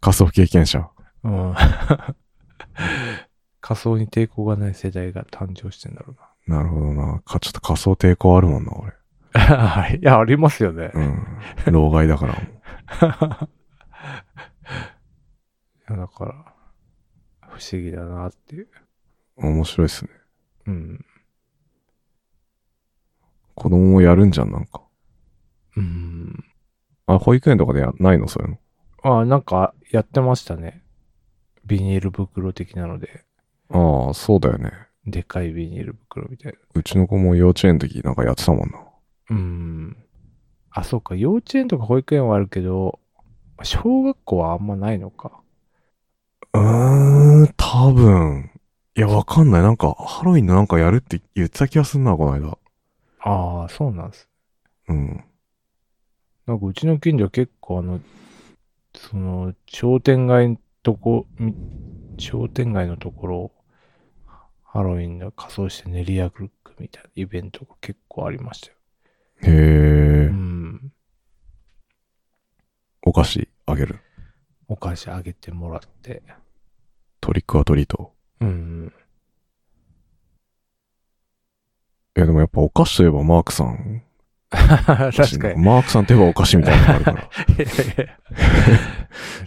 [0.00, 0.88] 仮想経験者。
[1.22, 1.54] うん。
[3.60, 6.14] 仮装に抵抗がない世代が誕生してんだろ
[6.48, 7.20] うなるほどな。
[7.24, 8.94] か、ちょっと仮想抵抗あるもんな、俺。
[9.34, 9.68] な。
[9.68, 9.96] はい。
[9.96, 10.92] いや、ありますよね。
[10.94, 11.26] うん。
[11.72, 12.34] 老害だから。
[12.36, 12.38] い
[15.90, 16.32] や、だから、
[17.48, 18.68] 不思議だなっていう。
[19.36, 20.10] 面白いっすね。
[20.68, 21.04] うん。
[23.66, 24.80] 子供もやるんじゃん、なんか。
[25.76, 26.44] うん。
[27.06, 28.28] あ、保育園とかでや、ないの？
[28.28, 28.58] そういうの。
[29.22, 30.84] あ、なんか、やってましたね。
[31.64, 33.24] ビニール袋的なので、
[33.70, 34.70] ああ、そうだよね。
[35.04, 36.58] でかいビニール袋みたいな。
[36.74, 38.78] うちの子も幼稚園の時なんかやってたもんな。
[39.30, 39.96] うん。
[40.70, 41.16] あ、そうか。
[41.16, 43.00] 幼稚園とか保育園はあるけど、
[43.64, 45.40] 小学校はあんまないのか。
[46.54, 48.48] うーん、多分。
[48.96, 49.62] いや、わかんない。
[49.62, 52.56] なんか、ハロウィンのなんかやるって言ってた気がすんな、この間。
[53.28, 54.28] ああ、そうなんです。
[54.88, 55.24] うん。
[56.46, 58.00] なんかうちの近所結構あの、
[58.94, 61.52] その、商店街のとこ、み
[62.18, 63.52] 商店街のところ、
[64.62, 68.74] ハロウィンの仮装して練り歩くみたいなイベントが結構ありましたよ。
[69.42, 70.32] へえう。
[70.32, 70.92] ん。
[73.02, 73.98] お菓子あげる？
[74.68, 76.22] お菓子あげてもらって。
[77.20, 78.12] トリックアトリート。
[78.40, 78.92] うん。
[82.16, 84.02] いや、でもやっぱお菓子といえばマークさん。
[84.50, 85.62] 確かに。
[85.62, 87.28] マークさんといえばお菓子みたいなのがあるから。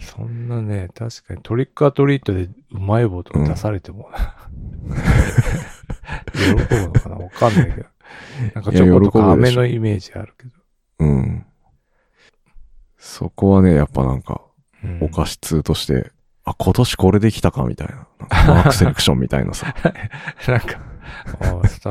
[0.00, 4.10] そんなね、確かにトリックアトリートでうまい棒とか出されても、
[6.34, 7.16] 喜ぶのかな？
[7.16, 7.86] わかんないけど。
[8.54, 10.50] なんかチョコとか飴のイメージあるけど。
[11.00, 11.46] うん。
[12.98, 14.42] そこはね、やっぱなんか、
[14.84, 16.10] うんお菓子通として、
[16.44, 18.06] あ、今年これできたかみたいな。
[18.18, 19.74] なんかマークセレクションみたいなさ。
[20.48, 20.80] なんか、
[21.40, 21.90] ああ確か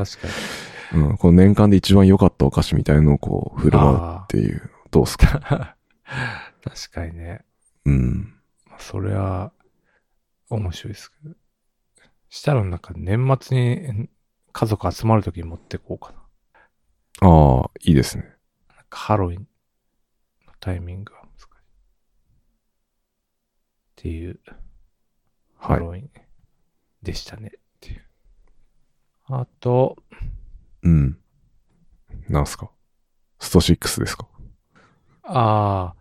[0.92, 1.16] うん。
[1.16, 4.70] この年間で一番良かったお菓子みたいのをこう、振る舞うっていう。
[4.90, 5.76] どうすか？
[6.64, 7.44] 確かにね。
[7.84, 8.34] うん。
[8.66, 9.52] まあそれは、
[10.48, 11.34] 面白いですけど。
[12.28, 14.08] したらなんか年末に
[14.52, 17.28] 家族集まるときに持ってこうかな。
[17.28, 18.24] ああ、いいですね。
[18.68, 19.46] なんかハロウィン
[20.46, 21.46] のタイミングが難しい。
[21.46, 21.48] っ
[23.96, 24.40] ていう、
[25.56, 25.80] ハはい。
[25.80, 26.10] ロウィン
[27.02, 27.52] でしたね。
[27.56, 28.04] っていう。
[29.26, 29.96] あと、
[30.82, 31.18] うん。
[32.28, 32.70] なんすか？
[33.38, 34.28] スト6ですか？
[35.24, 35.96] ああ、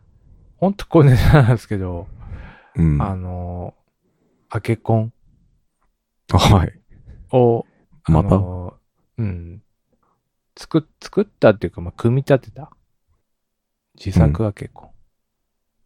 [0.58, 2.08] ほんとこれなんですけど、
[2.76, 3.02] うん。
[3.02, 3.74] あの、
[4.50, 5.14] アケコン
[6.32, 6.80] あはい。
[7.32, 7.66] を、
[8.04, 8.30] あまた？
[8.30, 8.74] の
[9.18, 9.64] うん。
[10.58, 12.72] 作っ、作ったっていうか、まあ、組み立てた？
[13.96, 14.90] 自作アケコン。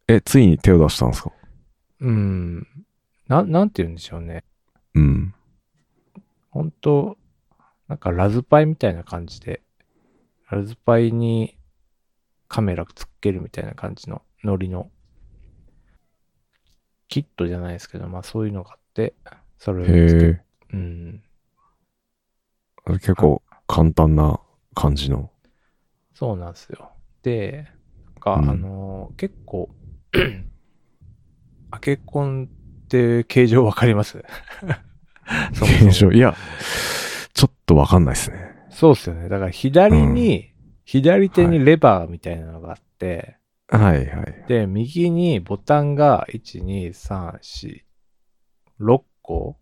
[0.08, 1.32] え、ついに手を出したんですか？
[2.00, 2.66] うん。
[3.28, 4.44] な、なんて言うんでしょうね。
[4.94, 5.34] うん。
[6.50, 7.16] 本当
[7.88, 9.62] なんかラズパイみたいな感じで、
[10.50, 11.56] ラズパイに
[12.48, 14.90] カメラつけるみたいな感じのノリの、
[17.08, 19.14] キットじゃないですけど、まあそういうのがあって、
[19.58, 20.44] それをつけへえ。
[20.72, 21.22] うん。
[22.94, 24.40] 結構簡単な
[24.74, 25.30] 感じの？
[26.14, 26.90] そうなんですよ。
[27.22, 27.68] で、
[28.06, 29.70] なんか、うんあのー結構、
[31.70, 32.48] アケコン
[32.84, 34.22] って形状わかります？
[35.54, 36.12] そもそも現象。
[36.12, 36.34] いや、
[37.66, 38.54] とわかんないですね。
[38.70, 39.28] そうっすよね。
[39.28, 40.52] だから左に、
[40.84, 43.36] 左手にレバーみたいなのがあって、
[43.68, 44.44] はいはい。
[44.48, 47.82] で、右にボタンが1、2、3、4、
[48.80, 49.56] 6個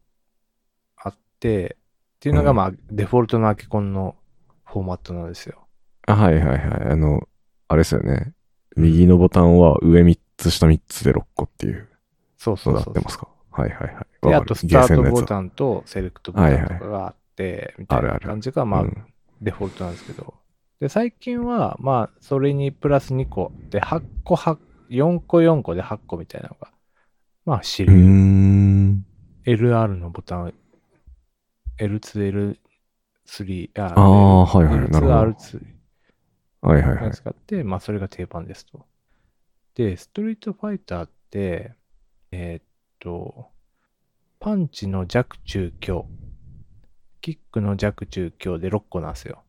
[0.97, 1.77] あって、
[2.17, 4.17] っていうのがうんまあ、デフォルトのアケコンの
[4.65, 5.67] フォーマットなんですよ。
[6.07, 6.59] あはいはいはい。
[6.93, 7.29] あの、
[7.69, 8.33] あれですよね。
[8.77, 11.89] 右のボタンは上3つ下3つで6個っていう
[12.39, 13.29] そうそうそうのが合ってますか？
[13.51, 14.29] はいはいはい。
[14.29, 17.22] で、あとスタートボタンとセレクトボタンとかがあって、
[17.79, 19.07] みたいな感じがまあ、うん
[19.43, 20.35] デフォルトなんですけど。
[20.81, 24.57] で、最近は、まあ、それにプラス2個で、8個、8
[24.89, 26.71] 4個4個で8個みたいなのが、
[27.45, 27.93] まあ、主流。
[27.93, 29.05] ん。
[29.45, 30.55] LR のボタン、
[31.79, 32.57] L2、
[33.27, 34.91] L3、あああ、はいはい。
[34.91, 35.13] なるほど。
[35.13, 35.63] L2、R2
[36.61, 37.11] はいはいはい。
[37.11, 38.87] 使って、まあ、それが定番ですと。
[39.75, 41.73] で、ストリートファイターって、
[42.31, 42.65] えーっ
[43.01, 43.49] と、
[44.39, 46.07] パンチの弱中強、
[47.23, 49.43] キックの弱中強で6個なんですよ。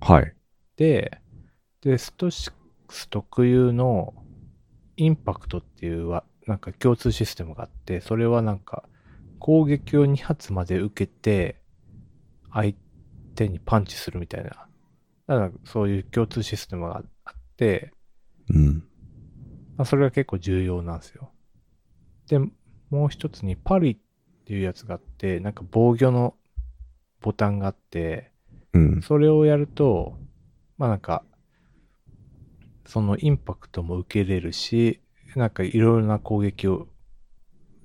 [0.00, 0.34] はい。
[0.76, 1.22] で、
[1.80, 2.52] で、スト6
[3.08, 4.12] 特有の
[4.96, 8.88] インパクトっていうは、なんか共通システムがあって、それはなんか
[9.38, 11.60] 攻撃を2発まで受けて、
[12.52, 12.74] 相
[13.36, 14.50] 手にパンチするみたいな。
[14.50, 14.68] だか
[15.28, 17.92] らそういう共通システムがあって、
[18.52, 18.84] うん。
[19.76, 21.30] まあ、それが結構重要なんですよ。
[22.26, 22.40] で、
[22.90, 23.96] もう一つにパリっ
[24.44, 26.34] ていうやつがあって、なんか防御の
[27.20, 28.30] ボタンがあって、
[28.72, 29.02] うん。
[29.02, 30.18] それをやると、
[30.78, 31.24] まあなんか、
[32.86, 35.00] そのインパクトも受けれるし、
[35.36, 36.88] なんかいろいろな攻撃を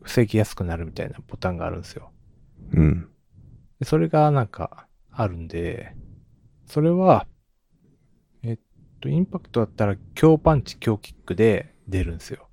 [0.02, 2.12] 防ぎやすくなるみたいなボタンがあるんですよ。
[2.74, 3.10] うん。
[3.80, 5.95] でそれがなんかあるんで、
[6.65, 7.28] それは、
[8.43, 8.60] えっ
[9.00, 12.48] と、インパクトだったら強パンチ強キックで出るんですよ。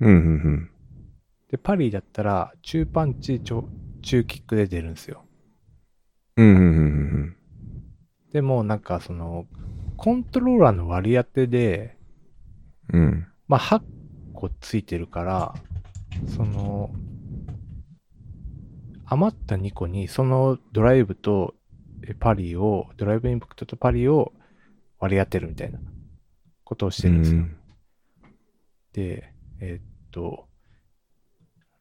[0.00, 0.08] うん。
[0.08, 0.70] うん。
[1.50, 3.62] で、パリだったら中パンチ中
[4.02, 5.24] 中キックで出るんですよ。
[6.38, 6.46] うん。
[6.46, 6.54] うん。
[6.54, 7.36] うん。
[8.32, 9.46] でもなんかその、
[9.96, 11.96] コントローラーの割り当てで、
[12.92, 13.26] うん。
[13.46, 13.82] まあ、8
[14.34, 15.54] 個ついてるから、
[16.36, 16.90] その、
[19.06, 21.54] 余った2個に、そのドライブと
[22.08, 24.32] えパリを、ドライブインパクトとパリを
[24.98, 25.78] 割り当てるみたいな
[26.64, 27.44] ことをしてるんですよ。
[28.92, 30.46] で、えーっと、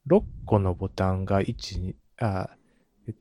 [0.07, 2.49] 6個のボタンが1、2、あ、
[3.07, 3.13] え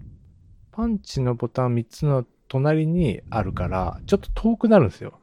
[0.76, 5.18] パンチのボタン3つの隣にあるから、ちょっと遠くなるんですよ。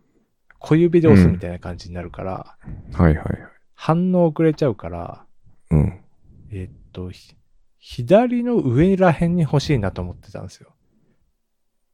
[0.58, 2.58] 小指で押すみたいな感じになるから、
[2.92, 3.28] はいはいはい。
[3.76, 5.24] 反応遅れちゃうから、
[5.70, 6.02] うん。
[6.50, 7.36] えーっと、ひ
[7.78, 10.74] 左の上ら辺に欲しいなと思ってたんですよ。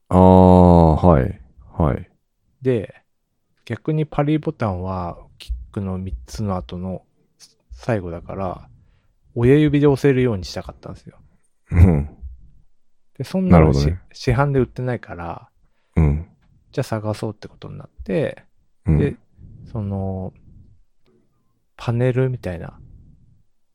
[0.07, 1.41] ああ、はい。
[1.77, 2.09] はい。
[2.61, 2.95] で、
[3.65, 7.03] 逆にパリボタンは、キックの3つの後の
[7.71, 8.69] 最後だから、
[9.35, 11.17] 親指で押せるようにしたかったんですよ。
[11.71, 12.18] うん。
[13.19, 15.49] で、そんなのね市販で売ってないから、
[15.97, 16.25] うん。
[16.71, 18.45] じゃあ探そうってことになって、
[18.85, 18.97] うん。
[18.97, 19.17] で、
[19.71, 20.33] その、
[21.75, 22.79] パネルみたいな。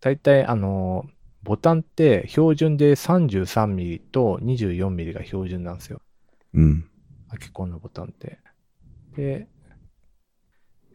[0.01, 1.05] だいたいあの、
[1.43, 6.01] ボタンって標準で33ミリと24ミリが標準なんですよ。
[6.55, 6.89] うん。
[7.29, 8.39] アケコンのボタンって。
[9.15, 9.47] で、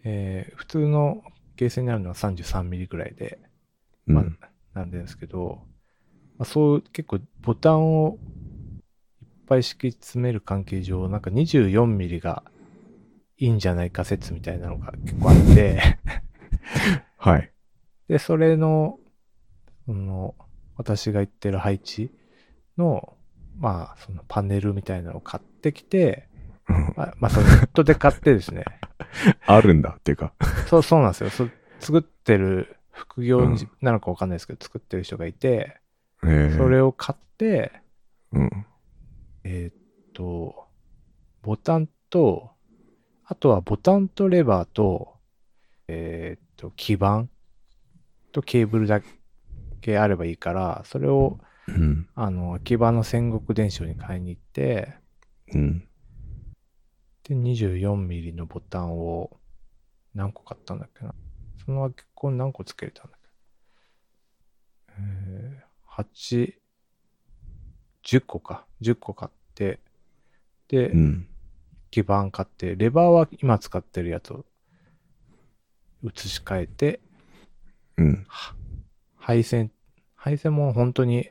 [0.03, 1.21] えー普通の
[1.55, 3.39] ゲーセンにあるのは33ミリぐらいで、
[4.07, 4.39] まあうん。、
[4.73, 5.61] なんですけど、
[6.39, 8.17] まあ、そう結構ボタンを
[9.49, 12.43] ぱい敷き詰める関係上、なんか24ミリが
[13.37, 15.97] いいんじゃないか説みたいなのが結構あって、
[17.17, 17.51] はい。
[18.07, 18.99] で、それの、
[19.85, 20.35] その、
[20.77, 22.11] 私が言ってる配置
[22.77, 23.17] の、
[23.57, 26.27] まあ、そのパネルみたいなのを買ってきて、
[26.69, 28.63] うんまあ、まあ、そのネットで買ってですね、
[29.47, 30.33] あるんだっていうか。
[30.67, 31.29] そう、そうなんですよ。
[31.31, 31.47] そ
[31.79, 35.79] 作ってる副業うんなのかわかんないですけど、作ってる人がいて、
[36.23, 37.71] ええそれを買って、
[38.31, 38.65] うん。
[39.43, 39.75] えーっ
[40.13, 40.67] と、
[41.41, 42.51] ボタンと、
[43.25, 45.15] あとはボタンとレバーと、
[45.87, 47.27] えーっと、基板
[48.31, 49.01] とケーブルだ
[49.81, 52.07] けあればいいから、それを、うん。
[52.15, 54.95] あの、秋葉の戦国伝承に買いに行って、
[55.53, 55.87] うん。
[57.23, 59.39] で、24ミリのボタンを
[60.15, 61.13] 何個買ったんだっけな。
[61.65, 63.29] その結構何個つけれたんだっけ。
[64.99, 66.53] えー、8、
[68.03, 68.65] 10個か。
[68.81, 69.79] 10個買って、
[70.67, 71.27] で、うん。
[71.91, 74.45] 基板買って、レバーは今使ってるやつを
[76.03, 76.99] 移し替えて、
[77.97, 78.25] うん。
[78.27, 78.55] は
[79.17, 79.71] 配線、
[80.15, 81.29] 配線も本当に、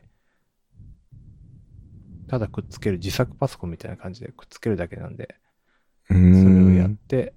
[2.27, 5.37] ただくっつける自作パソコンみたいな感じでくっつけるだけなんで、
[6.11, 6.97] うそれをやっん。
[6.97, 7.33] て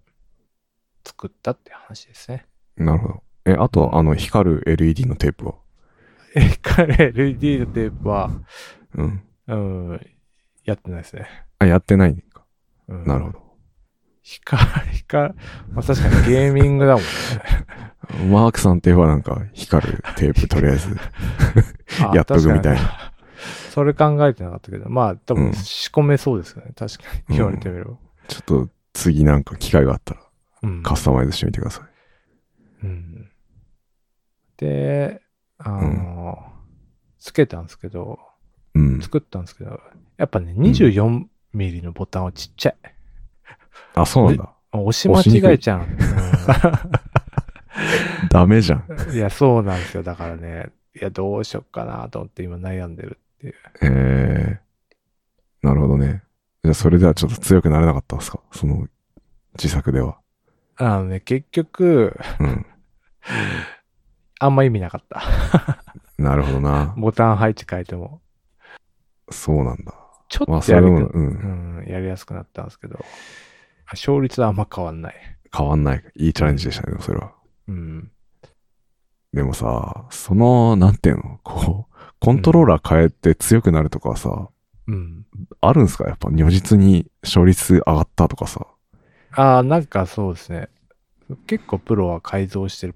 [1.06, 2.46] 作ったって話ですね。
[2.76, 3.24] なるほど。
[3.46, 5.56] え、あと、あの、光る LED のテープは？
[6.36, 8.30] え、彼、LED のテープは、
[8.96, 9.24] うん。
[9.48, 9.56] う
[9.96, 10.02] ん、
[10.66, 11.28] やってないですね。
[11.60, 12.46] あ、やってないんか。
[12.88, 13.42] うん、なるほど。
[14.24, 14.62] 光、
[14.94, 15.34] 光、
[15.72, 17.08] まあ確かにゲーミングだもんね。
[18.32, 20.96] マークさんって言えばなんか光るテープとりあえず
[22.04, 23.14] あやっとくみたいな。
[23.70, 26.74] それ考えてなかったけど、まあ多うん分仕込めそうですよね。
[26.76, 27.38] 確かに。
[27.38, 27.98] 言われてみれば。
[28.28, 30.22] ちょっと次なんか機会があったら
[30.64, 30.84] うん。
[30.84, 31.82] カスタマイズしてみてくださ
[32.84, 32.86] い。
[32.86, 33.32] うん。
[34.58, 35.22] で、
[35.58, 36.38] あの、
[37.18, 38.18] つけたんですけど、うん。
[39.02, 39.80] 作ったんですけど、
[40.18, 42.76] やっぱね、24ミリのボタンはちっちゃい。
[43.96, 44.50] あ、そうなんだ。
[44.74, 45.20] 押し間
[45.52, 45.86] 違えちゃう。
[48.30, 48.86] ダメじゃん。
[48.88, 50.04] うんいや、そうなんですよ。
[50.04, 53.56] だからね、いや、どうしよっかなと思って今悩んでるっていう。
[53.82, 55.68] えー。
[55.68, 56.24] なるほどね。
[56.64, 58.40] じゃあそれではちょっと強くなれなかったんですか？
[58.52, 58.88] その
[59.58, 60.18] 自作では。
[60.78, 62.66] あのね、結局、うん。
[64.40, 65.22] あんま意味なかった。
[66.18, 66.94] なるほどな。
[66.98, 68.22] ボタン配置変えても。
[69.32, 69.94] そうなんだ。
[70.30, 71.12] ちょまあっとやり,、それでも、う。
[71.14, 73.00] うんん、やりやすくなったんですけど、
[73.92, 75.16] 勝率はあんま変わんない。
[75.56, 76.04] 変わんない。
[76.16, 77.34] いいチャレンジでしたね、それは。
[77.68, 78.12] うん。
[79.34, 81.40] でもさ、その、なんていうの？
[81.44, 84.50] こう、コントローラー変えて強くなるとかはさ、
[84.88, 85.26] うん。
[85.60, 86.08] あるんすか？
[86.08, 88.68] やっぱ如実に勝率上がったとかさ。
[89.34, 90.70] ああ、なんかそうですね。
[91.48, 92.96] 結構プロは改造してる、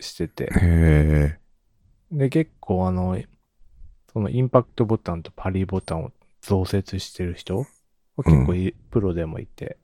[0.00, 0.50] してて。
[0.60, 1.38] へ
[2.10, 3.16] で、結構あの、
[4.12, 7.58] そのインパクトボタンとパリボタンを増設してる人
[8.16, 9.78] は結構い、プロでもいて。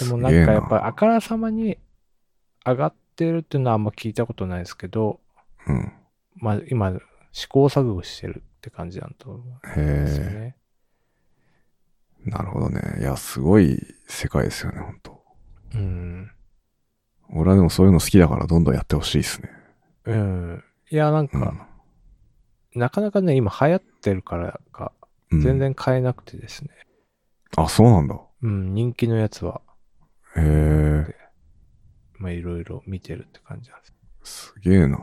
[0.00, 0.04] え。
[0.04, 1.78] でもなんかやっぱりあからさまに
[2.64, 5.20] 上がってるっていうのはあんま聞いたことないですけど、
[5.66, 5.92] うん。
[6.36, 6.92] まあ今
[7.32, 10.56] 試行錯誤してるって感じなんと思うんですよへね。
[12.26, 12.30] え。
[12.30, 12.80] なるほどね。
[13.00, 15.24] いや、すごい世界ですよね、本当
[15.74, 16.30] うん。
[17.30, 19.50] 俺はでもそういうの好きだからどんどんやってほしいですね。
[20.04, 20.64] うん。
[20.90, 21.68] いや、なんか、
[22.74, 24.92] なかなかね、今流行ってるからか、
[25.30, 25.40] うん。
[25.40, 26.70] 全然買えなくてですね。
[27.56, 28.18] あ、そうなんだ。
[28.42, 29.60] うん、人気のやつは、
[30.36, 31.16] へえ。
[32.18, 34.52] まあいろいろ見てるって感じなんです。
[34.54, 34.98] すげえな。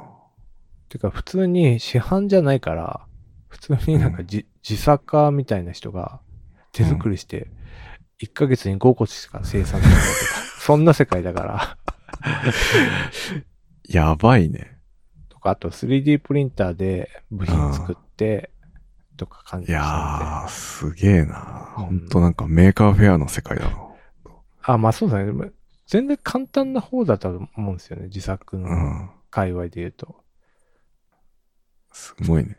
[0.90, 3.06] てか、普通に市販じゃないから、
[3.48, 6.22] 普通になんかじ、自作家みたいな人が
[6.72, 7.48] 手作りして、
[8.22, 10.12] 1ヶ月に5個しか生産できないとか、
[10.60, 11.78] そんな世界だから、
[13.88, 14.79] やばいね。
[15.56, 18.52] とか、あと 3D プリンターで部品作って、
[19.18, 21.74] とか感じいやー、すげえな。
[21.78, 23.78] うんほんとなんか Maker Faire の世界だな。
[24.64, 25.26] あ、まあそうだね。
[25.26, 25.46] でも
[25.88, 28.06] 全然簡単な方だと思うんですよね。
[28.08, 29.10] 自作のうん。
[29.32, 30.24] 界隈で言うと。
[31.92, 32.58] すごいね。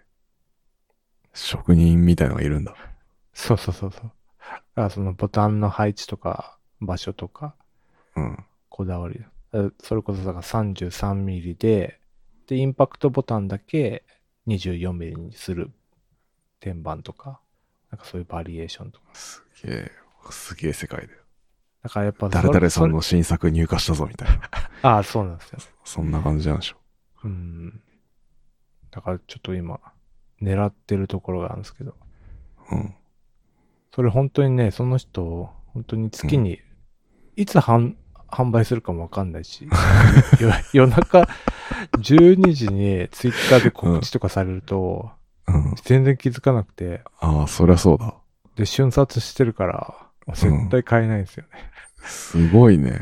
[1.34, 2.74] 職人みたいのがいるんだ。
[3.32, 4.02] そうそうそうそう。
[4.02, 4.12] だか
[4.74, 7.54] らそのボタンの配置とか、場所とか、
[8.16, 8.44] うん。
[8.68, 9.20] こだわり。
[9.52, 11.99] あそれこそだから33ミリで、
[12.50, 14.04] で、インパクトボタンだけ
[14.48, 15.70] 24ミリにする
[16.58, 17.40] 天板とか、
[17.92, 19.06] なんかそういうバリエーションとか。
[19.14, 19.92] すげえ、
[20.30, 21.20] すげえ世界だよ。
[21.84, 24.50] だからやっぱ誰々さんの新作入荷したぞみたいな。
[24.82, 25.58] ああ、そうなんですよ。
[25.84, 26.76] そんな感じなんでしょ。
[27.22, 27.80] うん。
[28.90, 29.78] だからちょっと今、
[30.42, 31.94] 狙ってるところがあるんですけど、
[32.72, 32.94] うん。
[33.94, 36.60] それ本当にね、その人、本当に月に、
[37.36, 37.94] いつ販
[38.30, 39.68] 販売するかもわかんないし、
[40.40, 41.28] 夜 夜中
[41.98, 45.10] 12時にツイッターで告知とかされると、
[45.46, 45.74] うん。
[45.82, 48.14] 全然気づかなくて、ああ、そりゃそうだ。
[48.56, 51.70] で、瞬殺してるから、絶対買えないんですよね。
[52.04, 53.00] すごいね。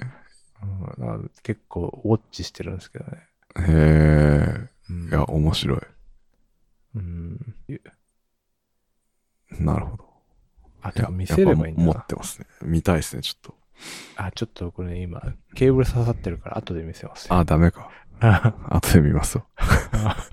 [0.62, 3.18] うん結構ウォッチしてるんですけどね。
[3.56, 4.68] へえ。
[4.90, 5.80] うんいや、面白い。
[6.96, 7.54] うん。
[9.60, 10.04] なるほど。
[10.82, 12.46] あ、いやてか見せればいいんだ持なってますね。
[12.62, 13.54] 見たいですね、ちょっと。
[14.16, 15.22] あ、ちょっとこれ今、
[15.54, 17.34] ケーブル刺さってるから後で見せますよ。
[17.34, 17.90] あ、ダメか。
[18.20, 19.44] あ 後で見ますわ。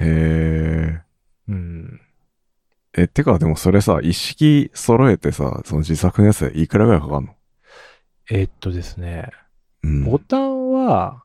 [0.00, 1.00] へ
[1.48, 2.00] うん。
[2.96, 3.02] え。
[3.02, 7.34] え、てか、でもそれさ、一式揃えてさ、その自作のやつでいくらぐらいかかんの？
[8.30, 9.30] えーっとですね、
[9.82, 10.04] うん。
[10.04, 11.24] ボタンは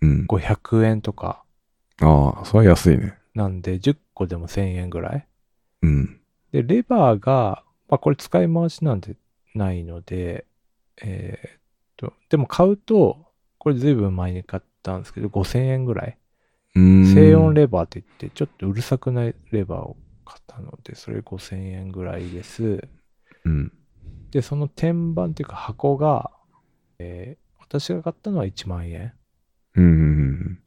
[0.00, 0.26] うん。
[0.26, 1.42] 500円とか
[2.00, 3.18] ああ、それは安いね。
[3.34, 5.26] なんで、10個でも1000円ぐらい。
[5.82, 6.20] うん。
[6.52, 9.16] で、レバーが、まあこれ使い回しなんで
[9.54, 10.46] ないので、
[11.02, 11.60] えーっ
[11.96, 16.18] と、でも買うと、これずいぶん前に買ったんですけど、5000円ぐらい。
[17.02, 22.88] 静音レバーって言って、ちょっとうるさくないレバーを買ったので、それ5000円ぐらいです。
[23.44, 23.72] うん。
[24.30, 26.30] で、その天板っていうか箱が、
[26.98, 29.14] えー私が買ったのは1万円。
[29.74, 30.58] うんうん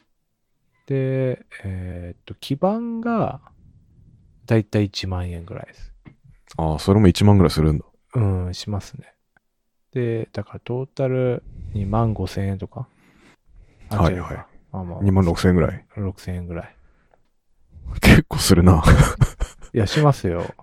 [0.88, 3.42] で、えーっと、基板が、
[4.46, 5.94] だいたい1万円ぐらいです。
[6.58, 6.72] うん。
[6.72, 7.86] ああ、それも1万ぐらいするんだ。
[8.16, 9.14] うん、しますね。
[9.98, 11.42] で、だからトータル
[11.74, 12.88] 2万5千円とか。
[13.90, 14.38] はいはい
[14.72, 15.86] まあまあ、2万6千円ぐらい。
[15.96, 16.76] 6千円ぐらい。
[18.02, 18.84] 結構するな。
[19.74, 20.54] いや、しますよ。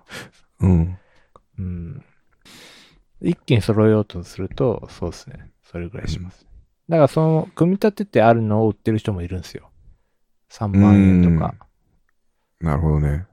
[0.61, 0.97] うん。
[1.59, 2.03] うん。
[3.21, 5.51] 一気に揃えようとすると、そうですね。
[5.63, 6.45] それぐらいします。
[6.87, 9.69] だからその、組み立ててあるのを売ってる人もいるんですよ。
[10.49, 11.55] 3万円とか。
[12.61, 13.25] なるほどね。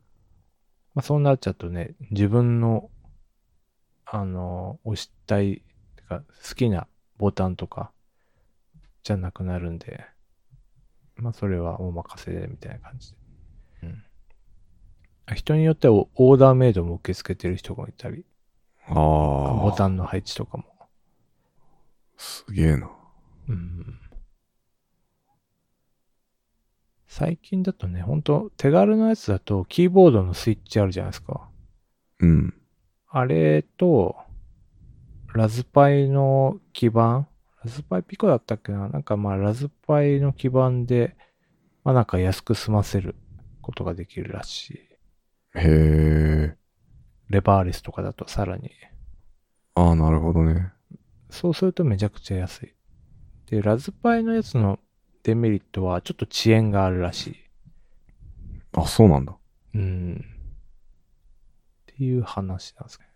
[0.95, 2.91] まあそうなっちゃうとね、自分の、
[4.05, 5.72] あの、押したい、て
[6.21, 6.87] か好きな
[7.19, 7.93] ボタンとか、
[9.03, 10.05] じゃなくなるんで、
[11.17, 13.17] まあそれはお任せで、みたいな感じで。
[13.85, 14.05] うん。
[15.35, 18.25] 人によってはオオーダーメイドも受け付けてる人がいたり、
[18.87, 18.95] ああ。
[19.63, 20.65] ボタンの配置とかも。
[22.17, 22.91] すげえな。
[23.49, 23.99] うん。
[27.07, 31.49] 最近だとね、ほんと手軽なやつだとキーボードのスイッチあるじゃないですか。
[32.21, 32.55] うん。
[33.09, 34.17] あれと、
[35.35, 37.27] ラズパイの基板
[37.65, 38.89] ラズパイピコだったっけな？
[38.89, 41.17] なんかまあラズパイの基板で、
[41.85, 43.15] まあなんか安く済ませる
[43.61, 44.79] ことができるらしい。
[45.55, 46.57] へえ。
[47.29, 48.71] レバーレスとかだとさらに。
[49.75, 50.73] ああ、なるほどね。
[51.31, 52.75] そうするとめちゃくちゃ安い。
[53.47, 54.81] で、ラズパイのやつの
[55.23, 57.37] デメリットはちょっと遅延があるらしい。
[58.73, 59.37] あ、そうなんだ。
[59.75, 60.25] うん。
[61.93, 63.07] っていう話なんですね。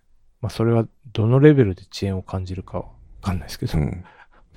[0.40, 2.90] まあそれはどのレベルで遅延を感じるかはわ
[3.22, 4.04] かんないですけど、うん。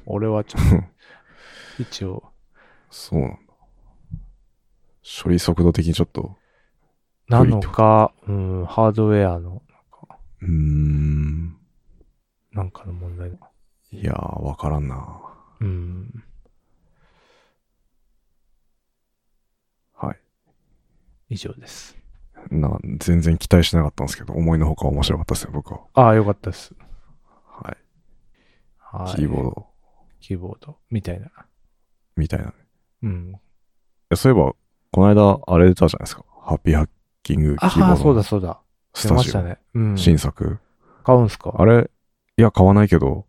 [0.05, 2.23] 俺はちょっと一応、
[2.89, 3.37] そうなんだ。
[5.23, 6.37] 処理速度的にちょっと、
[7.27, 9.61] なのか、うん、ハードウェアの
[10.41, 11.57] うーん。
[12.51, 13.29] なんかの問題。
[13.91, 15.21] いやー、わからんな。
[15.59, 16.23] うん。
[19.93, 20.19] はい。
[21.29, 21.98] 以上です。
[22.51, 25.81] な、全然期待しなかったんですけど、思いのほか面白かったですよ、僕は。
[25.93, 26.73] ああ、よかったです。
[27.45, 27.77] はい。
[28.77, 29.15] はい。
[29.15, 29.67] キーボード、
[30.19, 30.77] キーボード。
[30.89, 31.29] みたいな。
[32.15, 32.53] みたいなね。
[33.03, 33.35] うん。
[34.15, 34.53] そういえば、
[34.91, 36.25] この間、あれ出たじゃないですか。
[36.41, 36.89] ハッピーハッ
[37.23, 38.59] キングキああ、ーボードのそうだそうだ。
[38.93, 39.15] スタジオ。
[39.15, 39.57] 出ましたね。
[39.75, 39.97] うん。
[39.97, 40.59] 新作。
[41.03, 41.53] 買うんすか？
[41.57, 41.89] あれ、
[42.37, 43.25] いや、買わないけど、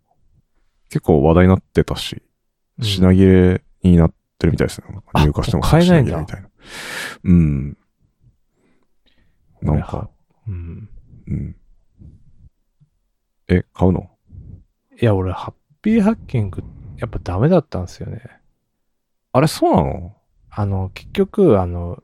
[0.88, 2.22] 結構話題になってたし、
[2.78, 4.86] うん品切れになってるみたいですね。
[5.12, 6.48] あ入荷しても買えないみたいな。
[7.24, 7.76] うん。
[9.62, 10.08] なんか、
[10.48, 10.88] うん。
[11.26, 11.56] うん。
[13.48, 14.10] え、買うの？
[15.00, 16.62] いや、俺、ハッピーハッキング、
[16.98, 18.22] やっぱダメだったんですよね。
[19.32, 20.16] あれ、そうなの？
[20.50, 22.02] あの、結局、あの、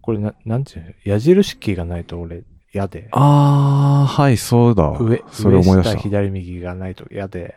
[0.00, 0.92] これな、なんていうの？
[1.04, 3.08] 矢印キーがないと俺、嫌で。
[3.12, 4.96] あー、はい、そうだ。
[4.98, 5.98] 上、それ思い出した。
[6.00, 7.54] 左右がないと嫌で、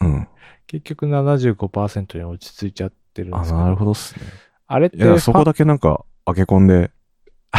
[0.00, 0.28] うん。
[0.66, 3.62] 結局75%に落ち着いちゃってるんであ、すけど。
[3.62, 4.26] なるほどっすね。
[4.66, 6.90] あれっていや、そこだけなんか、開け込んで、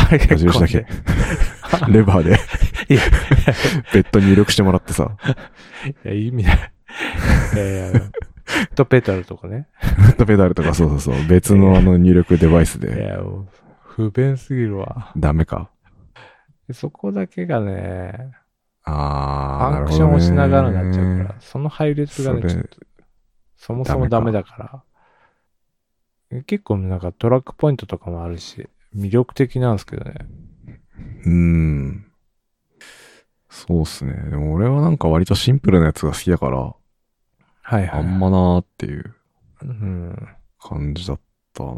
[0.08, 0.86] あれ矢印だけ、
[1.90, 2.32] レバーで、
[2.90, 3.02] いや、
[3.94, 5.18] 別途入力してもらってさ、
[6.06, 6.74] いや、意味ない。
[7.56, 8.00] いやいや、フ
[8.64, 9.68] ットペダルとかね。
[9.80, 13.48] フットペダルとかそうそうそう、別のあの入力デバイスいで、や、もう
[13.82, 15.12] 不便すぎるわ。
[15.18, 15.70] ダメか。
[16.68, 18.32] でそこだけがね、
[18.86, 22.78] あー、なファンクションをしながらになっちゃうから、その配列がね、ちょっと、
[23.56, 24.84] そもそもダメだか
[26.32, 26.44] ら。
[26.48, 30.16] 結構なんかトラックポイントとかもあるし、魅力的なんですけどね。
[31.26, 32.06] うーん。
[33.50, 34.14] そうっすね。
[34.30, 36.76] でも俺はなんか割とシンプルなやつが好きだから、はい
[37.72, 37.90] はい。
[37.90, 39.16] あんまなーっていう
[39.62, 40.28] うん。
[40.60, 41.20] 感じだっ
[41.54, 41.74] たな。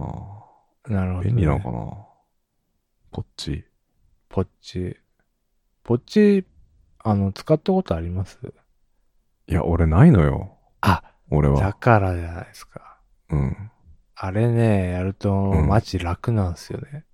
[0.88, 1.28] なるほど、ね。
[1.30, 1.78] 便利なのかな？
[3.12, 3.66] こっち。
[4.30, 4.98] ポッチ。
[5.84, 6.46] ポッチ、
[7.04, 8.40] あの、使ったことあります？
[9.48, 10.58] いや、俺ないのよ。
[10.82, 11.60] あ、俺は。
[11.60, 13.00] だからじゃないですか。
[13.30, 13.72] うん。
[14.16, 17.06] あれね、やると、うんマジ楽なんですよね。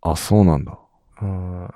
[0.00, 0.78] あ、そうなんだ。
[1.20, 1.64] うん。
[1.66, 1.72] あ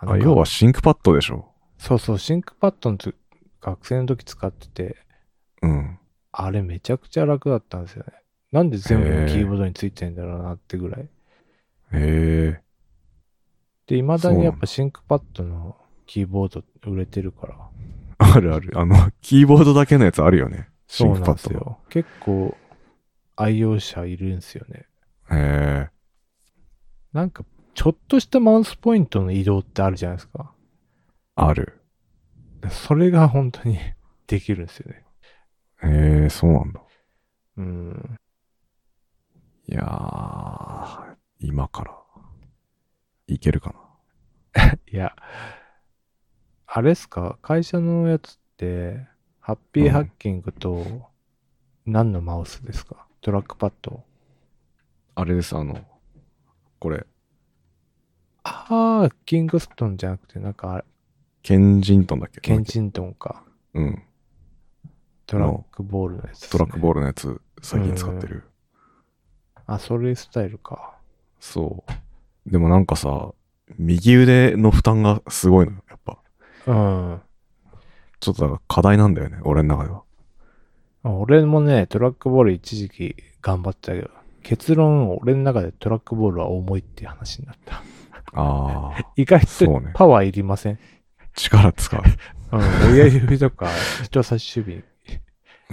[0.00, 1.52] あ、要は、ThinkPadでしょ？
[1.78, 3.14] そうそう、 ThinkPadのつ
[3.60, 4.96] 学生の時使ってて、
[5.62, 5.98] うん。
[6.30, 8.12] あれめちゃくちゃ楽だったんですよね。
[8.52, 11.02] なんで全部キーボードについてんだろうなってぐらい。
[11.02, 11.08] へ
[11.92, 12.60] え。
[13.86, 15.76] で、未だにやっぱ ThinkPadの
[16.06, 17.56] キーボード売れてるから。
[18.18, 18.72] あるある。
[18.78, 20.68] あの、キーボードだけのやつあるよね。
[20.86, 21.32] ThinkPadの。
[21.32, 21.78] んですよ。
[21.88, 22.56] 結構
[23.36, 24.86] 愛用者いるんですよね。
[25.30, 25.90] へえ。
[27.12, 30.54] なんか、ちょっとしたマウスポイントの移動ってあるじゃないですか。
[31.34, 31.80] ある。
[32.70, 33.78] それが本当に
[34.26, 35.04] できるんですよね。
[35.84, 36.80] へえ、そうなんだ。
[37.56, 38.18] うん。
[39.66, 41.98] いやー、今から、
[43.26, 43.74] いけるか
[44.92, 45.16] いや、
[46.66, 47.38] あれっすか？
[47.42, 49.06] 会社のやつって、
[49.40, 51.10] ハッピーハッキングと、
[51.84, 53.06] 何のマウスですか？
[53.22, 53.92] トラックパッド。
[53.92, 53.98] な。
[55.14, 55.78] あれです、あの、
[56.80, 57.06] これ、
[58.42, 60.84] ああ、キングストンじゃなくて、なんかあれ、
[61.44, 62.40] ケンジントンだっけ？
[62.40, 63.44] ケンチントンか。
[63.74, 64.02] うん。
[65.26, 68.42] トラックボールのやつね、トラックボールのやつ、最近使ってる。
[69.66, 70.96] あ、それスタイルか。
[71.38, 71.84] そ
[72.46, 72.50] う。
[72.50, 73.32] でもなんかさ、
[73.78, 76.18] 右腕の負担がすごいのよ、やっぱ。
[76.66, 77.22] うん。
[78.18, 80.02] ちょっとだから課題なんだよね、俺の中では。
[81.04, 84.10] あ俺もね、トラックボール一時期頑張ってたけど、
[84.42, 87.82] 結論、俺の中でトラックボールは重いっていう話になった。
[88.34, 90.78] ああ、 意外とパワーいりません？
[91.34, 92.02] 力使う。
[92.52, 93.66] うん、親指とか
[94.04, 94.84] 人差し指、うん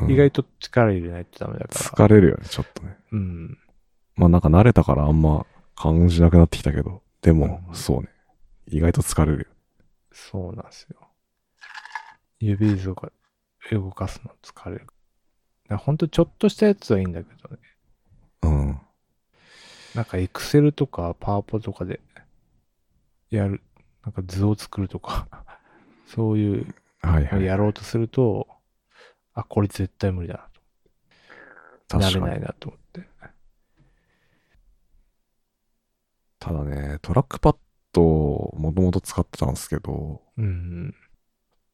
[0.10, 2.08] 意外と力入れないとダメだから。
[2.08, 2.98] 疲れるよね、ちょっとね。
[3.12, 3.58] うん。
[4.16, 8.08] まあなんか慣れたからあんま感じなくなってきたけど、でも、うんそうね。
[8.68, 9.46] 意外と疲れるよ。
[10.14, 11.10] そうなんですよ。
[12.40, 13.12] 指とか
[13.72, 14.88] 動かすの疲れる。
[15.70, 17.60] だほんとちょっとしたやつはいいんだけどね。
[18.42, 18.82] うん。
[19.94, 22.00] なんかエクセルとかパワポとかで
[23.30, 23.62] やる、
[24.04, 25.28] なんか図を作るとか、
[26.08, 27.44] そういうはいはい。
[27.46, 28.48] やろうとすると、
[29.34, 31.98] あ、これ絶対無理だなと。
[31.98, 32.26] な確かに。
[32.26, 33.10] れないなと思って。
[36.40, 37.58] ただね、トラックパッ
[37.94, 40.96] ドをもともと使ってたんですけど、うん。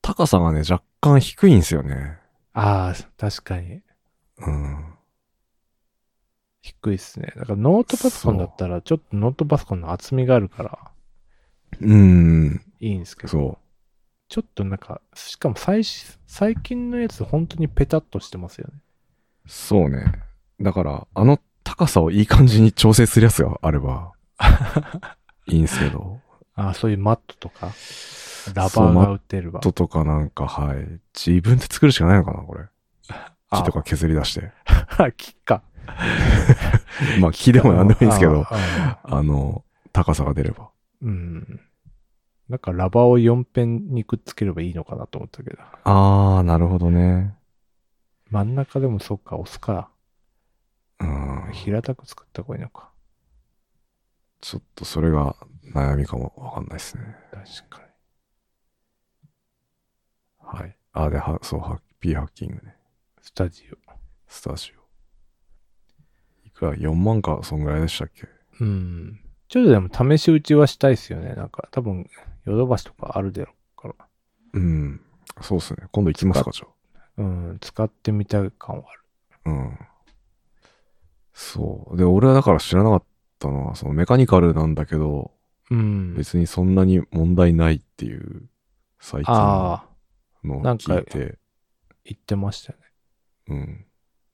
[0.02, 2.20] 高さがね、若干低いんですよね。
[2.54, 3.84] ああ、確かに。
[4.40, 4.96] うん。
[6.62, 7.32] 低いっすね。
[7.36, 10.80] だからノートパソコンだったら、ちょっとノートパソコンの厚みがあるから
[11.80, 12.62] うん。
[12.80, 13.58] いいんですけど、そ
[14.30, 18.74] ちょっとなんか、しかも最し最近のやつ本当にペタッとしてますよね。
[19.46, 19.50] う。
[19.50, 20.06] そうね。
[20.60, 24.14] だから、あの高さをいい感じに調整するやつがあれば、
[25.48, 26.20] いいんですけど。
[26.56, 27.68] ああ、そういうマットとか、
[28.54, 29.60] ラバーが売ってれば。
[29.60, 31.00] ととかなんか、はい。
[31.14, 32.66] 自分で作るしかないのかな、これ。
[33.56, 34.52] あ木とか削り出して。
[34.98, 35.64] あ、木か。
[37.20, 40.70] まあ、木でもなんでもいいんですけど、あああの、高さが出れば。
[41.02, 41.62] うん。
[42.50, 45.58] なんかラバーを4辺にくっつければいいのかなと思ったけど。
[45.84, 47.36] あー、なるほどね。
[48.30, 49.90] 真ん中でもそっか、押すか。
[51.00, 51.50] うん。
[51.54, 52.92] 平たく作った方がいいのか。
[54.42, 55.36] ちょっとそれが
[55.74, 57.04] 悩みかもわかんないですね。
[57.32, 57.86] 確かに。
[60.60, 60.78] はい。
[60.94, 62.76] あ、で、は、そう、ハッピーハッキングね。
[63.26, 63.78] スタジオ。
[64.28, 64.72] スタジ
[66.44, 66.48] オ。
[66.48, 68.28] いくら ?4 万か、そんぐらいでしたっけ？
[68.60, 69.20] うん。
[69.48, 71.34] ちょっとでも試し打ちはしたいですよね。
[71.34, 72.08] なんか多分、
[72.46, 73.96] ヨドバシとかあるだろうから。
[74.54, 75.02] うん。
[75.42, 75.88] そうっすね。
[75.92, 76.68] 今度行きますか、じゃ
[77.18, 79.02] うん、使ってみたい感はある。
[79.46, 79.50] あ。
[79.50, 79.80] うん。
[81.34, 81.98] そう。
[81.98, 83.04] で、俺はだから知らなかっ
[83.40, 85.32] たのは、そのメカニカルなんだけど、
[85.72, 86.14] うん。
[86.14, 88.44] 別にそんなに問題ないっていう、
[89.00, 91.40] 最近のをなんか聞いて、
[92.04, 92.85] 言ってましたよね。
[93.48, 93.86] うん。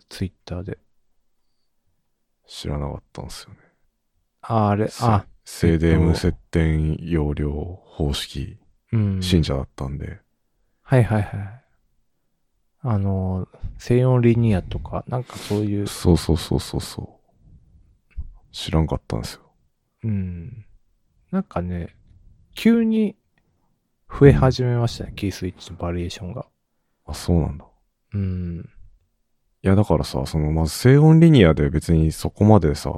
[0.09, 0.77] ツイッターで。
[2.47, 3.59] 知らなかったんですよね。
[4.41, 8.57] ああ、あれ、せあ、静電えっと無接点容量方式
[8.91, 9.21] うん。
[9.21, 10.19] 信者だったんで、
[10.81, 11.63] はいはいはい。
[12.83, 13.47] あの、
[13.77, 17.19] 静音リニアとか、なんかそういう、そうそうそうそうそ
[18.11, 18.15] う。
[18.51, 19.41] 知らんかったんですよ。
[20.03, 20.65] うん。
[21.31, 21.95] なんかね、
[22.53, 23.15] 急に
[24.09, 26.45] 増え始めましたね、キースイッチのバリエーションが。
[27.05, 27.65] あ、そうなんだ。
[28.13, 28.69] うん。
[29.63, 32.93] いや、だからさ、その、まず静音リニアで別にそこまでさ、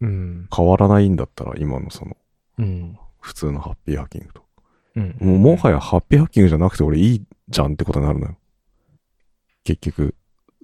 [0.00, 0.48] うん。
[0.54, 2.16] 変わらないんだったら、今のその、
[2.58, 2.98] うん。
[3.20, 4.42] 普通のハッピーハッキングと。
[4.96, 5.16] うん。
[5.20, 8.36] もう、もはやハッピーハッキングじゃなくて俺いいじゃんってことになるのよ。
[9.64, 10.14] 結局、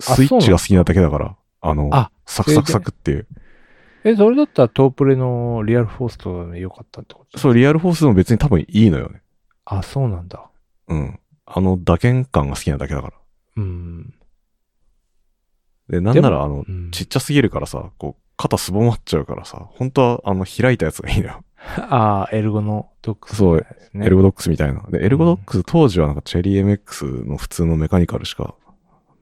[0.01, 3.27] あスイッチが好きなだけだから、あの、あサクサクサクっていう。
[4.05, 7.39] え、それだったらトープレのリアルフォースと良かったってこと？
[7.39, 9.23] そう、リアルフォースでも別に多分いいのよね。
[9.65, 10.51] あ、そうなんだ。
[10.89, 11.21] うん。
[11.47, 13.13] あの打鍵感が好きなだけだから。
[13.57, 14.15] うん。
[15.89, 21.45] で、なんならあのう、ん、ちっちゃすぎるからさ、こう、肩すぼまっちゃうからさ、本当はあの、開いたやつがいいのよ。
[21.89, 23.67] ああ、エルゴのドックスそう。
[23.95, 24.83] エルゴドックスみたいな。
[24.91, 28.55] で、エルゴドックス当時はなんかチェリー MX の普通のメカニカルしか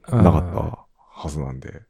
[0.07, 1.83] なかったはずなんで、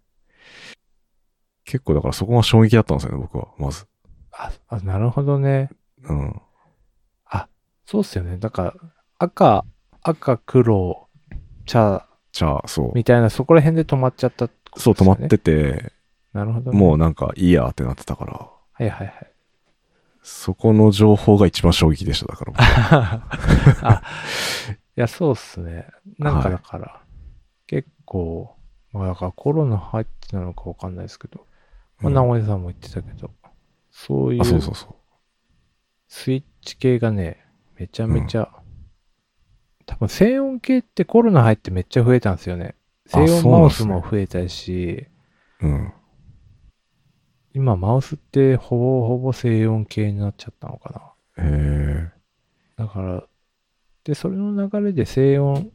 [1.66, 3.88] 結構だからそこが衝撃だったんですよね、僕は、まず。
[4.32, 5.70] ああ、なるほどね。
[6.04, 6.42] うん。
[7.86, 8.38] そうっすよね。
[8.38, 8.74] だから、
[9.20, 9.66] 赤、
[10.02, 11.08] 赤、黒、
[11.66, 12.92] 茶じゃあ、そう。
[12.96, 15.92] みたいな、そこら辺で止まっちゃったそう、止まってて、
[16.34, 16.78] なるほど、ね。
[16.78, 19.32] もうなんかいいやってなってたから、はいはいはい。
[20.22, 22.46] そこの情報が一番衝撃でした、だか
[23.82, 24.04] ら
[24.96, 25.88] いや、そうっすね。
[26.18, 27.02] なんかはいだから、
[27.68, 28.56] 結構、
[28.92, 31.46] まあだからコロナ入ってなのかわかんないですけど、
[32.00, 33.32] まあ、うん直江さんも言ってたけど、
[33.92, 34.96] そういあ、そううそうそう。
[36.08, 37.46] スイッチ系がね、
[37.76, 38.50] めちゃめちゃ、
[39.86, 42.76] 多分静音系ってコロナ入ってめっちゃ増えたんですよね。
[43.14, 45.06] 静あそう音マウスも増えたし、
[45.62, 45.94] うん。
[47.54, 51.46] 今マウスってほぼほぼ静音系になっちゃったのかな。
[51.46, 52.12] へえ。
[52.76, 53.24] だから、
[54.04, 55.72] で、それの流れで静音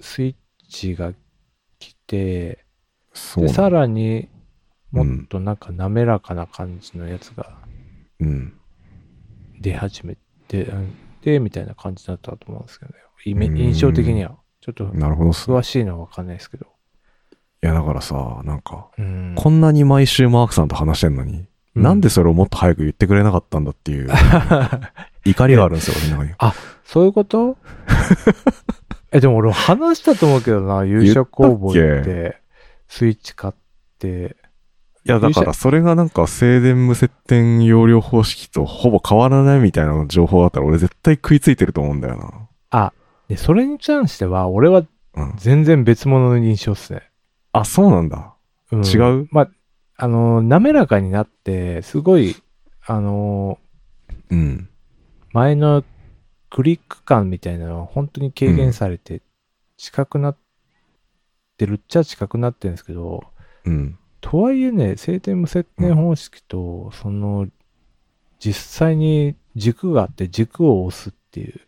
[0.00, 0.34] スイッ
[0.70, 1.12] チが
[1.78, 2.64] 来て、
[3.36, 4.28] で、さらに
[4.90, 7.58] もうんっとなんか滑らかな感じのやつが
[8.20, 8.54] うん。
[9.60, 10.16] 出始め
[10.48, 10.72] て、
[11.20, 12.98] で、みたいな感じだったと思うんですけどね。
[13.24, 14.38] 印象的には。
[14.60, 15.56] ちょっとなるほどっすね。
[15.56, 16.66] 詳しいのはわかんないですけど。
[17.62, 19.34] いや、だからさ、なんか、うん。
[19.36, 24.08] こんなに毎週マークさんと話してんのに、うんなんでそれをもっと早く言ってくれなかったんだっていう、
[25.24, 26.54] 怒りがあるんですよ、俺の中に。
[26.84, 27.56] そういうこと？
[29.12, 32.40] え、でも俺話したと思うけどな、勇者工房言って、
[32.88, 33.54] スイッチ買っ
[34.00, 34.36] て、
[35.04, 42.32] いや、だからそれがなんか静電無接点容量方式とほぼ変わらないみたいな情報があったら俺絶対食いついてると思うんだよな。
[42.70, 42.92] あ、
[43.28, 44.82] で、それに関しては、俺は
[45.14, 45.34] うん。
[45.36, 47.02] 全然別物の印象っすね。
[47.52, 48.34] あ、そうなんだ。
[48.72, 49.28] うん、違う？
[49.30, 49.50] まあ、
[49.96, 52.36] あのー滑らかになって、すごい、
[52.86, 54.68] あのーうん。
[55.32, 55.84] 前の
[56.48, 59.22] クリック感みたいなのは本当に軽減されて、
[59.76, 60.36] 近くなっ
[61.56, 63.24] てるっちゃ近くなってるんですけど、
[63.64, 63.98] うん。
[64.20, 67.48] とはいえね、晴天無接点方式と、その、
[68.38, 71.60] 実際に軸があって軸を押すっていう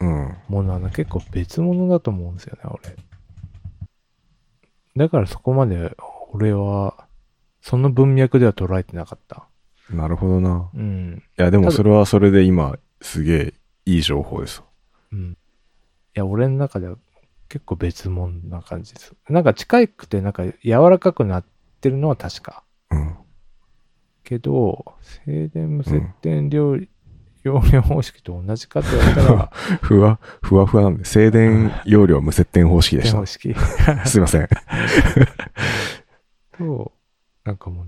[0.00, 0.36] うん。
[0.48, 2.96] ものはね結構別物だと思うんですよね、俺。
[4.98, 5.96] だからそこまで
[6.32, 7.06] 俺は、
[7.62, 9.46] その文脈では捉えてなかった。
[9.90, 10.70] なるほどな。
[10.74, 11.22] うん。
[11.38, 13.54] いや、でもそれはそれで今、すげえ
[13.86, 14.62] いい情報です。
[15.12, 15.32] うん。
[15.32, 15.36] い
[16.14, 16.96] や、俺の中では
[17.48, 19.14] 結構別物な感じです。
[19.28, 21.44] なんか近くて、なんか柔らかくなっ
[21.80, 22.64] てるのは確か。
[22.90, 23.16] うん。
[24.24, 24.94] けど、
[25.24, 26.76] 静電無接点量、
[27.48, 29.50] 容量方式と同じかって言われたら、
[29.82, 33.26] ふわ、ふわふわなんで、静電容量無接点方式でした電方。
[33.26, 33.54] 式
[34.06, 34.48] すいません。
[36.56, 36.92] と、
[37.44, 37.86] なんかもう、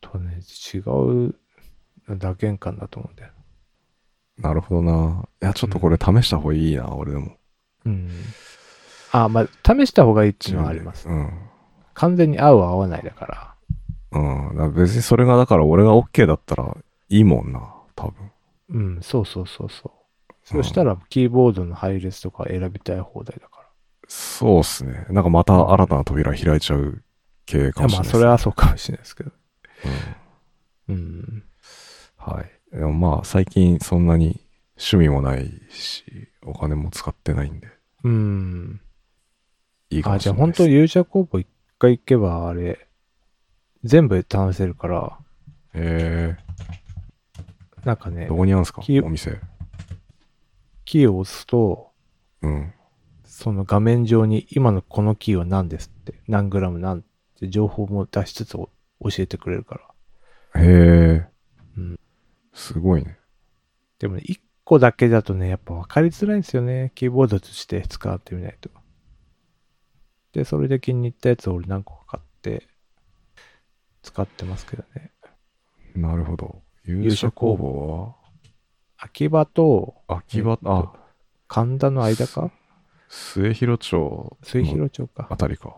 [0.00, 0.38] とね、
[0.74, 1.34] 違う
[2.16, 3.32] 打鍵感だと思うんだよ。
[4.38, 5.24] なるほどな。
[5.42, 7.36] いや、ちょっとこれ試した方がいいな、俺でも。
[7.86, 8.10] うん。
[9.12, 11.08] あ、まあ、試した方がいいっていうのはあります。
[11.08, 11.30] うん。
[11.94, 13.54] 完全に合う合わないだから。
[14.12, 14.18] う
[14.68, 14.74] ん。
[14.74, 16.76] 別にそれが、だから俺が OK だったら
[17.08, 17.60] いいもんな、
[17.94, 18.30] 多分。
[18.68, 19.92] うん、そうそうそうそう。
[20.44, 23.66] そしたら、キーボードの配列とか選びたい放題だから。
[24.08, 25.06] そうっすね。
[25.10, 27.02] なんかまた新たな扉開いちゃう
[27.46, 28.10] 系かもしれないです。
[28.12, 29.32] それはそうかもしれないですけど。
[29.84, 30.26] うん
[30.88, 31.42] うん。
[32.16, 32.76] はい。
[32.76, 34.40] でもまあ、最近そんなに
[34.76, 37.68] 趣味もないし、お金も使ってないんで、
[38.04, 38.80] うん。
[39.90, 40.58] いいかあ、もしれないです。
[40.58, 41.48] じゃあ本当勇者工房一
[41.78, 42.86] 回行けば、あれ、
[43.84, 45.18] 全部試せるから、
[45.74, 46.45] えー、
[47.86, 48.82] なんかねど、こにあるんですか？
[48.82, 49.40] きお店。
[50.84, 51.92] キーを押すと、
[52.42, 52.72] うん。
[53.24, 57.02] その画面上に今のこのキーは何ですって、何グラム何っ
[57.38, 58.70] て情報も出しつつ教
[59.18, 59.80] えてくれるか
[60.54, 60.62] ら。
[60.62, 61.26] へえ、
[61.76, 62.00] うん。
[62.52, 63.18] すごいね。
[64.00, 66.90] でもね、一個だけだとね、やっぱ分かりづらいんですよね。
[66.96, 68.68] キーボードとして使ってみないと。
[70.32, 72.66] で、それで気に入ったやつを俺何個か買って、
[74.02, 75.12] 使ってますけどね。
[75.94, 76.62] なるほど。
[76.86, 78.14] 勇者工房
[78.98, 80.92] 秋葉とは秋葉、えっとあ、
[81.48, 82.50] 神田の間か？
[83.08, 85.36] 末広町末の広町かあ。
[85.36, 85.74] たりか。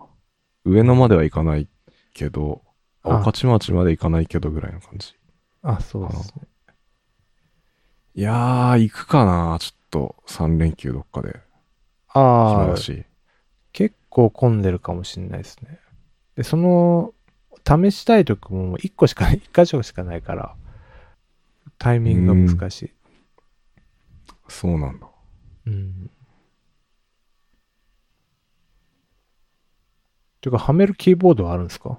[0.65, 1.69] 上野までは行かない
[2.13, 2.63] けど、
[3.03, 5.15] あ御徒町まで行かないけどぐらいの感じ。
[5.63, 6.43] あ、そうですね。
[8.15, 11.41] いやー、行くかなちょっと3連休どっかで。
[12.13, 12.77] 暇ああ。
[13.73, 15.79] 結構混んでるかもしれないですね。
[16.37, 17.15] で、その、
[17.67, 20.57] 試したいとこも1個しか、1箇所しかないから、
[21.79, 22.93] タイミングが難しい。
[24.49, 25.07] そうなんだ。
[25.67, 26.11] うん。
[30.41, 31.99] ていうか、はめるキーボードはあるんですか？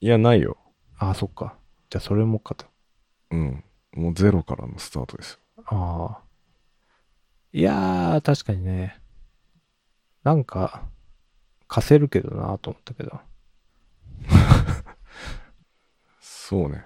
[0.00, 0.56] いや、ないよ。
[0.98, 1.56] ああ、そっか。
[1.90, 2.66] じゃあ、それもかと。
[3.30, 3.64] うん。
[3.92, 5.64] もうゼロからのスタートですよ。
[5.66, 6.22] ああ。
[7.52, 9.00] いやー、確かにね。
[10.22, 10.88] なんか、
[11.68, 13.20] 貸せるけどなと思ったけど。
[16.20, 16.84] そうね。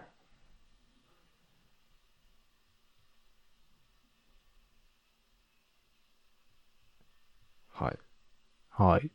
[8.77, 9.09] はい。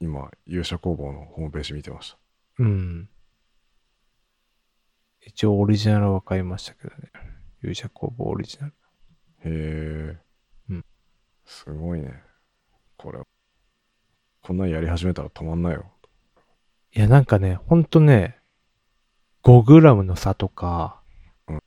[0.00, 2.18] 今、勇者工房のホームページ見てました。
[2.60, 3.08] うん。
[5.20, 7.10] 一応オリジナルは買いましたけどね。
[7.62, 8.72] 勇者工房オリジナル。
[8.72, 8.72] へ
[9.44, 10.18] え。
[10.70, 10.84] うん。
[11.44, 12.22] すごいね。
[12.96, 13.20] これ。
[14.40, 15.84] こんなんやり始めたら止まんないよ。
[16.94, 18.38] いや、なんかね、ほんとね、
[19.42, 21.02] 5グラムの差とか、
[21.46, 21.60] うん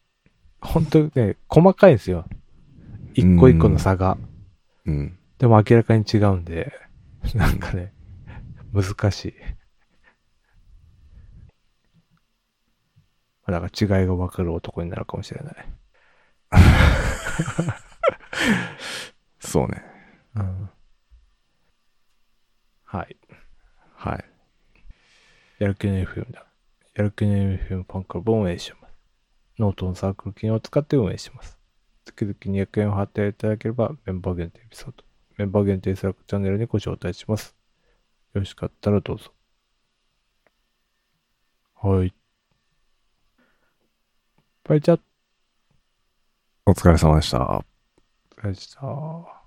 [0.60, 2.26] ほんとね、細かいんですよ。
[3.14, 4.18] 一個一個の差が。
[4.86, 5.20] うん。
[5.38, 6.74] でも明らかに違うんで、
[7.36, 7.94] なんかね、
[8.74, 9.34] 難しい。
[13.48, 15.56] だから違いが分かる男になるかもしれない。
[19.40, 19.84] そうね。
[20.36, 20.70] うん。
[22.84, 23.18] はい。
[23.96, 24.26] はい。
[25.60, 26.46] やる気の FM だ。
[26.96, 28.94] やる気の FM ファンクラブを運営してます。
[29.60, 31.58] ノートのサークル機能を使って運営してます。
[32.06, 35.04] 月々200円を払っていただければ、メンバー限定エピソード、
[35.38, 37.56] メンバー限定 Slack チャンネルにご招待します。
[38.34, 39.32] よろしかったらどうぞ。
[41.76, 42.14] はい。
[44.64, 45.00] バイチャッ
[46.66, 47.40] お疲れ様でした。
[47.40, 47.64] お
[48.36, 49.28] 疲れ様でした。